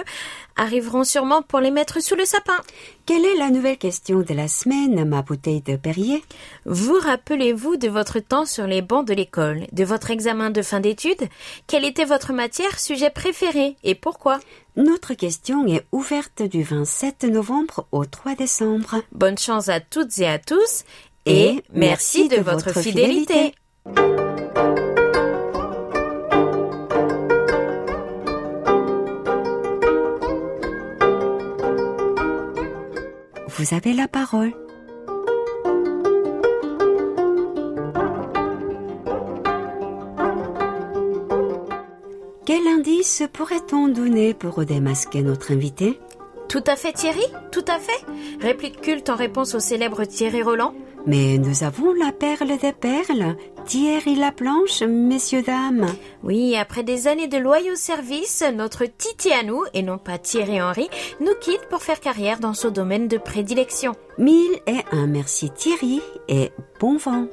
[0.57, 2.61] arriveront sûrement pour les mettre sous le sapin.
[3.07, 6.23] Quelle est la nouvelle question de la semaine, ma bouteille de Perrier?
[6.67, 10.81] Vous rappelez-vous de votre temps sur les bancs de l'école, de votre examen de fin
[10.81, 11.31] d'études?
[11.67, 13.77] Quelle était votre matière, sujet préféré?
[13.85, 14.39] Et pourquoi?
[14.77, 19.03] Notre question est ouverte du 27 novembre au 3 décembre.
[19.11, 20.85] Bonne chance à toutes et à tous
[21.25, 23.55] et, merci de, votre fidélité.
[33.49, 34.53] Vous avez la parole.
[42.47, 45.99] Quel indice pourrait-on donner pour démasquer notre invité?
[46.49, 48.07] Tout à fait Thierry, tout à fait.
[48.41, 50.73] Réplique culte en réponse au célèbre Thierry Roland.
[51.07, 55.87] Mais nous avons la perle des perles, Thierry Laplanche, messieurs, dames.
[56.23, 60.63] Oui, après des années de loyaux services, notre Titi à nous, et non pas Thierry
[60.63, 60.89] Henry,
[61.21, 63.93] nous quitte pour faire carrière dans son domaine de prédilection.
[64.19, 67.27] Mille et un merci Thierry et bon vent.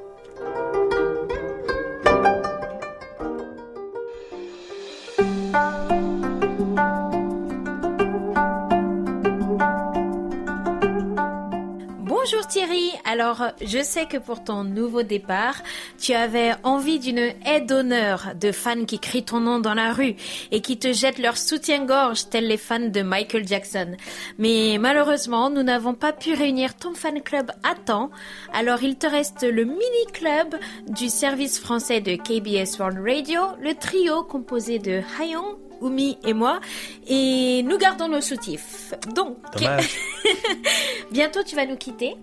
[12.63, 15.61] Thierry, Alors, je sais que pour ton nouveau départ,
[15.99, 20.15] tu avais envie d'une aide d'honneur de fans qui crient ton nom dans la rue
[20.51, 23.97] et qui te jettent leur soutien-gorge tels les fans de Michael Jackson.
[24.37, 28.11] Mais malheureusement, nous n'avons pas pu réunir ton fan club à temps.
[28.53, 30.55] Alors, il te reste le mini-club
[30.87, 36.61] du service français de KBS World Radio, le trio composé de Hayoung, Umi et moi,
[37.07, 38.93] et nous gardons nos soutifs.
[39.13, 39.37] Donc,
[41.11, 42.15] bientôt tu vas nous quitter.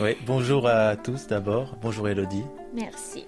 [0.00, 1.76] Oui, bonjour à tous d'abord.
[1.82, 2.44] Bonjour Elodie.
[2.74, 3.26] Merci.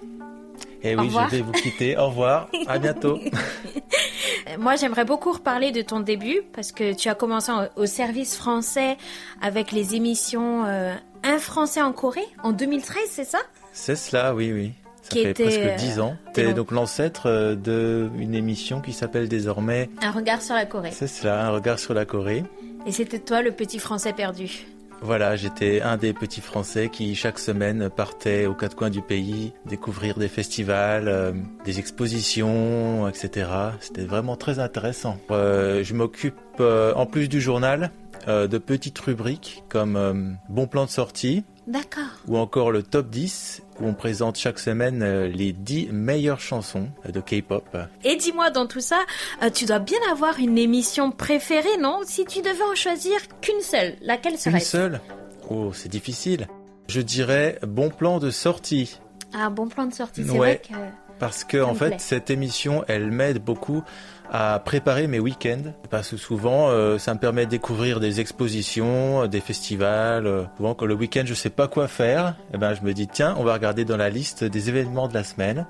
[0.81, 1.97] Et Au oui, je vais vous quitter.
[1.97, 2.49] Au revoir.
[2.67, 3.17] À bientôt.
[3.17, 7.85] Euh, Moi, j'aimerais beaucoup reparler de ton début parce que tu as commencé en- au
[7.85, 8.97] service français
[9.41, 10.93] avec les émissions euh,
[11.23, 13.39] Un Français en Corée en 2013, c'est ça?
[13.71, 14.71] C'est cela, oui, oui.
[15.01, 16.15] Ça Qui fait était, presque euh, dix ans.
[16.33, 16.53] t'es C'est long.
[16.55, 19.89] donc l'ancêtre euh, de une émission qui s'appelle désormais.
[20.01, 20.91] Un regard sur la Corée.
[20.91, 22.43] C'est cela, un regard sur la Corée.
[22.85, 24.65] Et c'était toi le petit Français perdu.
[25.01, 29.53] Voilà, j'étais un des petits Français qui chaque semaine partait aux quatre coins du pays
[29.65, 31.33] découvrir des festivals, euh,
[31.65, 33.49] des expositions, etc.
[33.79, 35.17] C'était vraiment très intéressant.
[35.31, 37.91] Euh, je m'occupe, euh, en plus du journal,
[38.25, 42.03] de petites rubriques comme Bon plan de sortie D'accord.
[42.27, 46.89] ou encore le top 10 où on présente chaque semaine euh, les 10 meilleures chansons
[47.07, 47.77] de K-pop.
[48.03, 48.99] Et dis-moi, dans tout ça,
[49.41, 52.01] euh, tu dois bien avoir une émission préférée, non?
[52.05, 54.69] Si tu devais en choisir qu'une seule, laquelle Une serait-ce?
[54.69, 55.01] seule?
[55.49, 56.47] Oh, c'est difficile.
[56.87, 58.99] Je dirais Bon plan de sortie.
[59.33, 60.37] Ah, bon plan de sortie, c'est Ouais.
[60.37, 60.73] vrai que...
[61.19, 61.97] Parce que en fait, plaît.
[61.99, 63.83] cette émission, elle m'aide beaucoup
[64.31, 65.73] à préparer mes week-ends.
[65.89, 70.27] Parce que souvent, euh, ça me permet de découvrir des expositions, des festivals.
[70.27, 70.43] euh.
[70.57, 73.35] Souvent, quand le week-end, je sais pas quoi faire, eh ben, je me dis, tiens,
[73.37, 75.65] on va regarder dans la liste des événements de la semaine.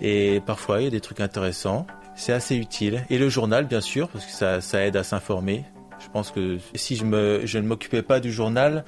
[0.00, 1.86] Et parfois, il y a des trucs intéressants.
[2.14, 3.04] C'est assez utile.
[3.10, 5.64] Et le journal, bien sûr, parce que ça, ça aide à s'informer.
[5.98, 8.84] Je pense que si je, me, je ne m'occupais pas du journal,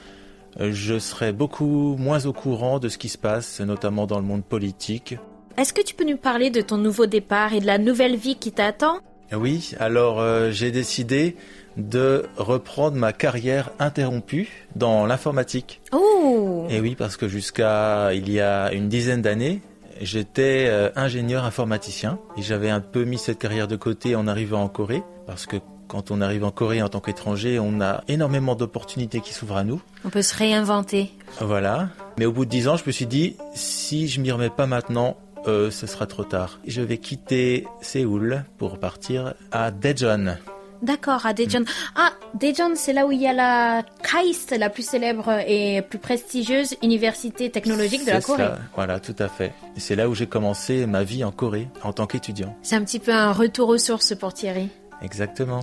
[0.61, 4.25] euh, je serais beaucoup moins au courant de ce qui se passe, notamment dans le
[4.25, 5.17] monde politique.
[5.59, 8.37] Est-ce que tu peux nous parler de ton nouveau départ et de la nouvelle vie
[8.37, 9.01] qui t'attend?
[9.33, 11.37] Oui, alors euh, j'ai décidé
[11.77, 15.81] de reprendre ma carrière interrompue dans l'informatique.
[15.93, 19.63] Oh Et oui, parce que jusqu'à il y a une dizaine d'années,
[20.01, 24.63] j'étais euh, ingénieur informaticien et j'avais un peu mis cette carrière de côté en arrivant
[24.63, 25.57] en Corée parce que
[25.89, 29.65] quand on arrive en Corée en tant qu'étranger, on a énormément d'opportunités qui s'ouvrent à
[29.65, 29.83] nous.
[30.05, 31.11] On peut se réinventer.
[31.41, 31.91] Voilà.
[32.19, 34.67] Mais au bout de dix ans, je me suis dit, si je m'y remets pas
[34.67, 36.61] maintenant, euh, ce sera trop tard.
[36.67, 40.37] Je vais quitter Séoul pour partir à Daejeon.
[40.83, 41.65] D'accord, à Daejeon.
[41.95, 46.01] Ah, Daejeon, c'est là où il y a la KAIST, la plus célèbre et plus
[46.01, 48.43] prestigieuse université technologique de la Corée.
[48.43, 49.53] ça, Voilà, tout à fait.
[49.77, 52.57] C'est là où j'ai commencé ma vie en Corée en tant qu'étudiant.
[52.63, 54.71] C'est un petit peu un retour aux sources pour Thierry.
[55.03, 55.63] Exactement.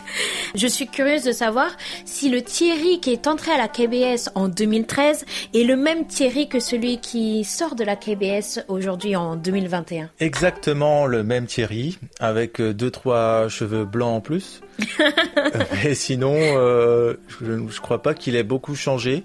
[0.54, 4.48] Je suis curieuse de savoir si le Thierry qui est entré à la KBS en
[4.48, 5.24] 2013
[5.54, 10.10] est le même Thierry que celui qui sort de la KBS aujourd'hui en 2021.
[10.20, 14.60] Exactement le même Thierry, avec euh, deux trois cheveux blancs en plus.
[15.84, 19.24] Mais sinon, euh, je ne crois pas qu'il ait beaucoup changé,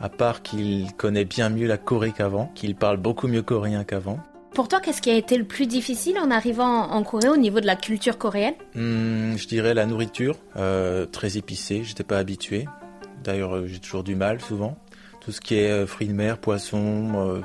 [0.00, 4.18] à part qu'il connaît bien mieux la Corée qu'avant, qu'il parle beaucoup mieux coréen qu'avant.
[4.54, 7.60] Pour toi, qu'est-ce qui a été le plus difficile en arrivant en Corée au niveau
[7.60, 12.66] de la culture coréenne Hmm, je dirais la nourriture, euh, très épicée, j'étais pas habitué.
[13.22, 14.76] D'ailleurs, euh, j'ai toujours du mal souvent.
[15.20, 17.40] Tout ce qui est euh, fruits de mer, poissons, euh,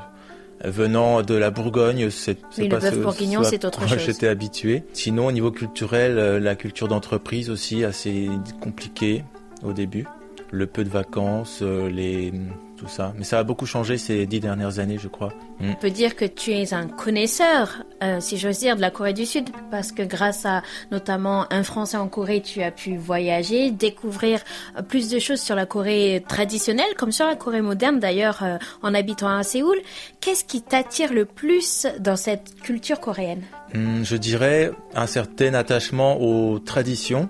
[0.63, 3.99] venant de la Bourgogne, c'est Oui, le pas bœuf ce- bourguignon, c'est autre chose.
[3.99, 4.83] J'étais habitué.
[4.93, 8.29] Sinon, au niveau culturel, euh, la culture d'entreprise aussi assez
[8.61, 9.23] compliquée
[9.63, 10.05] au début.
[10.51, 12.31] Le peu de vacances, les
[12.77, 13.13] tout ça.
[13.17, 15.33] Mais ça a beaucoup changé ces dix dernières années, je crois.
[15.59, 15.71] Hmm.
[15.71, 19.13] On peut dire que tu es un connaisseur, euh, si j'ose dire, de la Corée
[19.13, 20.61] du Sud, parce que grâce à
[20.91, 24.41] notamment un Français en Corée, tu as pu voyager, découvrir
[24.77, 28.57] euh, plus de choses sur la Corée traditionnelle, comme sur la Corée moderne d'ailleurs, euh,
[28.81, 29.77] en habitant à Séoul.
[30.19, 33.43] Qu'est-ce qui t'attire le plus dans cette culture coréenne?
[33.73, 37.29] Hmm, Je dirais un certain attachement aux traditions.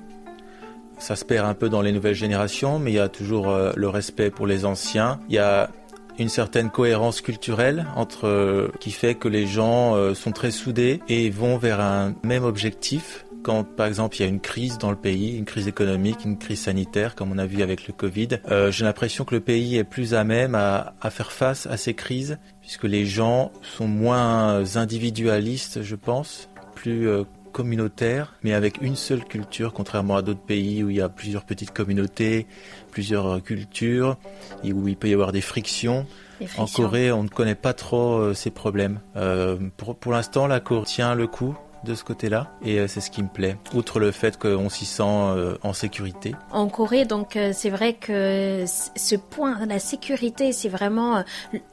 [0.98, 3.72] Ça se perd un peu dans les nouvelles générations, mais il y a toujours euh,
[3.76, 5.20] le respect pour les anciens.
[5.30, 5.70] Il y a
[6.18, 11.02] une certaine cohérence culturelle entre euh, qui fait que les gens euh, sont très soudés
[11.10, 13.26] et vont vers un même objectif.
[13.44, 16.40] Quand par exemple il y a une crise dans le pays, une crise économique, une
[16.40, 18.40] crise sanitaire, comme on a vu avec le Covid,
[18.72, 22.40] j'ai l'impression que le pays est plus à même à faire face à ces crises,
[22.62, 27.08] puisque les gens sont moins individualistes, je pense, plus
[27.56, 31.46] communautaires, mais avec une seule culture, contrairement à d'autres pays où il y a plusieurs
[31.46, 32.48] petites communautés,
[32.92, 34.18] plusieurs euh, cultures,
[34.66, 36.06] et où il peut y avoir des frictions.
[36.58, 39.00] En Corée, on ne connaît pas trop euh, ces problèmes.
[39.16, 43.10] Euh, pour pour l'instant, la Corée tient le coup de ce côté-là et c'est ce
[43.10, 43.56] qui me plaît.
[43.74, 46.36] Outre le fait qu'on s'y sent euh, en sécurité.
[46.52, 51.22] En Corée, donc euh, c'est vrai que ce point, la sécurité, c'est vraiment euh,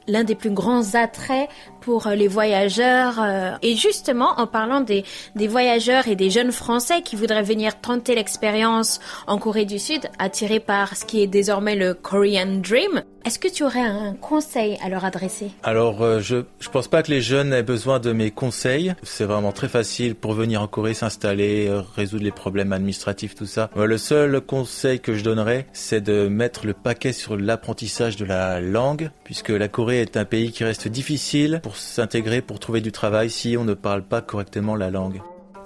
[0.07, 1.49] l'un des plus grands attraits
[1.83, 3.19] pour euh, les voyageurs.
[3.21, 3.51] euh.
[3.61, 5.03] Et justement, en parlant des,
[5.35, 10.09] des voyageurs et des jeunes Français qui voudraient venir tenter l'expérience en Corée du Sud,
[10.19, 14.77] attirés par ce qui est désormais le Korean Dream, est-ce que tu aurais un conseil
[14.83, 15.51] à leur adresser?
[15.63, 18.93] Alors, euh, je je pense pas que les jeunes aient besoin de mes conseils.
[19.03, 23.69] C'est vraiment très facile pour venir en Corée, s'installer, résoudre les problèmes administratifs, tout ça.
[23.75, 28.59] Le seul conseil que je donnerais, c'est de mettre le paquet sur l'apprentissage de la
[28.59, 32.91] langue, puisque la Corée est un pays qui reste difficile pour s'intégrer, pour trouver du
[32.91, 35.21] travail si on ne parle pas correctement la langue.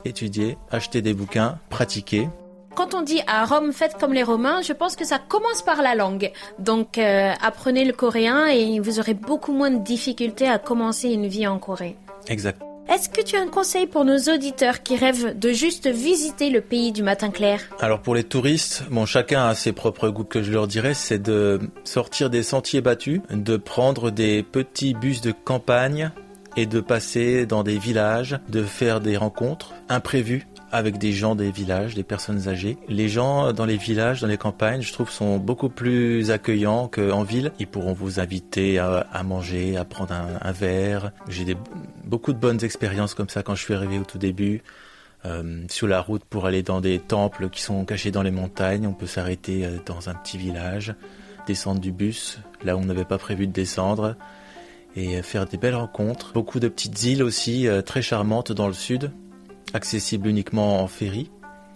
[0.06, 2.30] Étudier, acheter des bouquins, pratiquer.
[2.76, 5.82] Quand on dit à Rome, faites comme les Romains, je pense que ça commence par
[5.82, 6.32] la langue.
[6.60, 11.28] Donc euh, apprenez le coréen et vous aurez beaucoup moins de difficultés à commencer une
[11.28, 11.96] vie en Corée.
[12.28, 12.62] Exact.
[12.90, 16.62] Est-ce que tu as un conseil pour nos auditeurs qui rêvent de juste visiter le
[16.62, 20.42] pays du matin clair Alors pour les touristes, bon chacun a ses propres goûts que
[20.42, 25.34] je leur dirais, c'est de sortir des sentiers battus, de prendre des petits bus de
[25.34, 26.12] campagne
[26.56, 31.52] et de passer dans des villages, de faire des rencontres imprévues avec des gens des
[31.52, 32.78] villages, des personnes âgées.
[32.88, 37.24] Les gens dans les villages, dans les campagnes, je trouve, sont beaucoup plus accueillants qu'en
[37.24, 37.52] ville.
[37.60, 41.12] Ils pourront vous inviter à, manger, à prendre un, verre.
[41.28, 41.56] J'ai
[42.04, 44.62] beaucoup de bonnes expériences comme ça quand je suis arrivé au tout début.
[45.26, 48.86] Euh, sur la route pour aller dans des temples qui sont cachés dans les montagnes.
[48.86, 50.94] On peut s'arrêter euh, dans un petit village,
[51.48, 54.16] descendre du bus là où on n'avait pas prévu de descendre
[54.96, 56.34] et euh, faire des belles rencontres.
[56.34, 59.12] Beaucoup de petites îles aussi très charmantes dans le sud,
[59.74, 61.30] accessibles uniquement en ferry.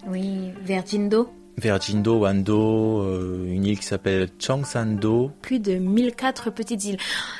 [0.07, 1.29] Oui, Virgindo.
[1.57, 5.31] Virgindo, Wando, euh, une île qui s'appelle Cheongsando.
[5.41, 6.97] Plus de 1004 petites îles.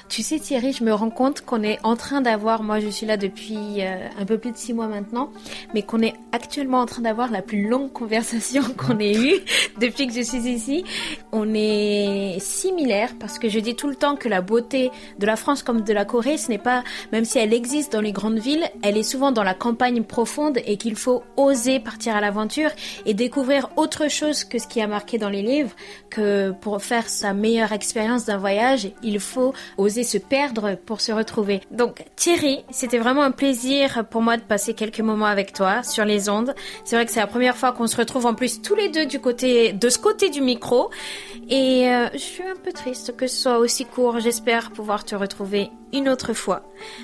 [0.10, 3.06] Tu sais Thierry, je me rends compte qu'on est en train d'avoir, moi je suis
[3.06, 5.32] là depuis euh, un peu plus de six mois maintenant,
[5.74, 9.40] mais qu'on est actuellement en train d'avoir la plus longue conversation qu'on ait eue
[9.80, 10.84] depuis que je suis ici.
[11.32, 15.36] On est similaires parce que je dis tout le temps que la beauté de la
[15.36, 18.40] France comme de la Corée, ce n'est pas, même si elle existe dans les grandes
[18.40, 22.70] villes, elle est souvent dans la campagne profonde et qu'il faut oser partir à l'aventure
[23.06, 25.72] et découvrir autre chose que ce qui a marqué dans les livres,
[26.10, 31.12] que pour faire sa meilleure expérience d'un voyage, il faut oser se perdre pour se
[31.12, 31.62] retrouver.
[31.72, 36.06] Donc Thierry, c'était vraiment un plaisir pour moi de passer quelques moments avec toi sur
[36.06, 36.54] les ondes.
[36.84, 39.06] C'est vrai que c'est la première fois qu'on se retrouve en plus tous les deux
[39.06, 40.90] du côté de ce côté du micro
[41.50, 44.20] et euh, je suis un peu triste que ce soit aussi court.
[44.20, 46.64] J'espère pouvoir te retrouver une autre fois.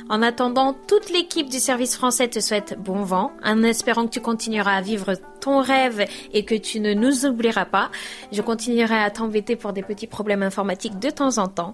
[0.09, 4.21] En attendant, toute l'équipe du service français te souhaite bon vent, en espérant que tu
[4.21, 7.89] continueras à vivre ton rêve et que tu ne nous oublieras pas.
[8.31, 11.73] Je continuerai à t'embêter pour des petits problèmes informatiques de temps en temps.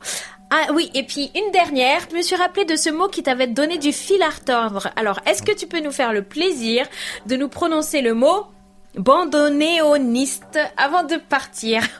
[0.50, 3.48] Ah oui, et puis une dernière, je me suis rappelé de ce mot qui t'avait
[3.48, 4.90] donné du fil à retordre.
[4.96, 6.86] Alors, est-ce que tu peux nous faire le plaisir
[7.26, 8.46] de nous prononcer le mot
[8.96, 11.82] bandonéoniste avant de partir?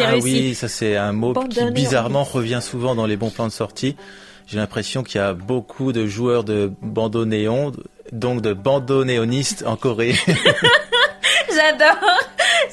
[0.00, 0.26] Ah réussi.
[0.26, 3.96] oui, ça c'est un mot qui bizarrement revient souvent dans les bons plans de sortie.
[4.48, 7.72] J'ai l'impression qu'il y a beaucoup de joueurs de bandonéon,
[8.12, 10.14] donc de bandonéonistes en Corée.
[11.54, 12.10] J'adore,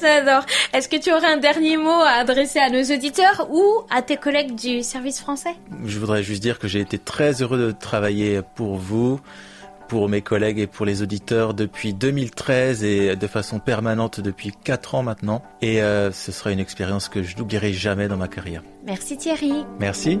[0.00, 0.46] j'adore.
[0.72, 4.16] Est-ce que tu aurais un dernier mot à adresser à nos auditeurs ou à tes
[4.16, 5.54] collègues du service français?
[5.84, 9.18] Je voudrais juste dire que j'ai été très heureux de travailler pour vous,
[9.88, 14.94] pour mes collègues et pour les auditeurs depuis 2013 et de façon permanente depuis 4
[14.94, 15.42] ans maintenant.
[15.62, 18.62] Et euh, ce sera une expérience que je n'oublierai jamais dans ma carrière.
[18.84, 19.64] Merci Thierry.
[19.80, 20.20] Merci.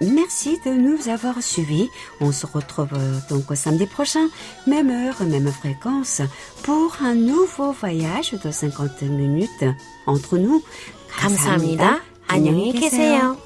[0.00, 1.88] Merci de nous avoir suivis.
[2.20, 4.28] On se retrouve euh, donc au samedi prochain,
[4.66, 6.20] même heure, même fréquence,
[6.62, 9.64] pour un nouveau voyage de 50 minutes
[10.06, 10.62] entre nous.
[11.18, 12.00] 감사합니다.
[12.28, 13.36] 안녕히 계세요.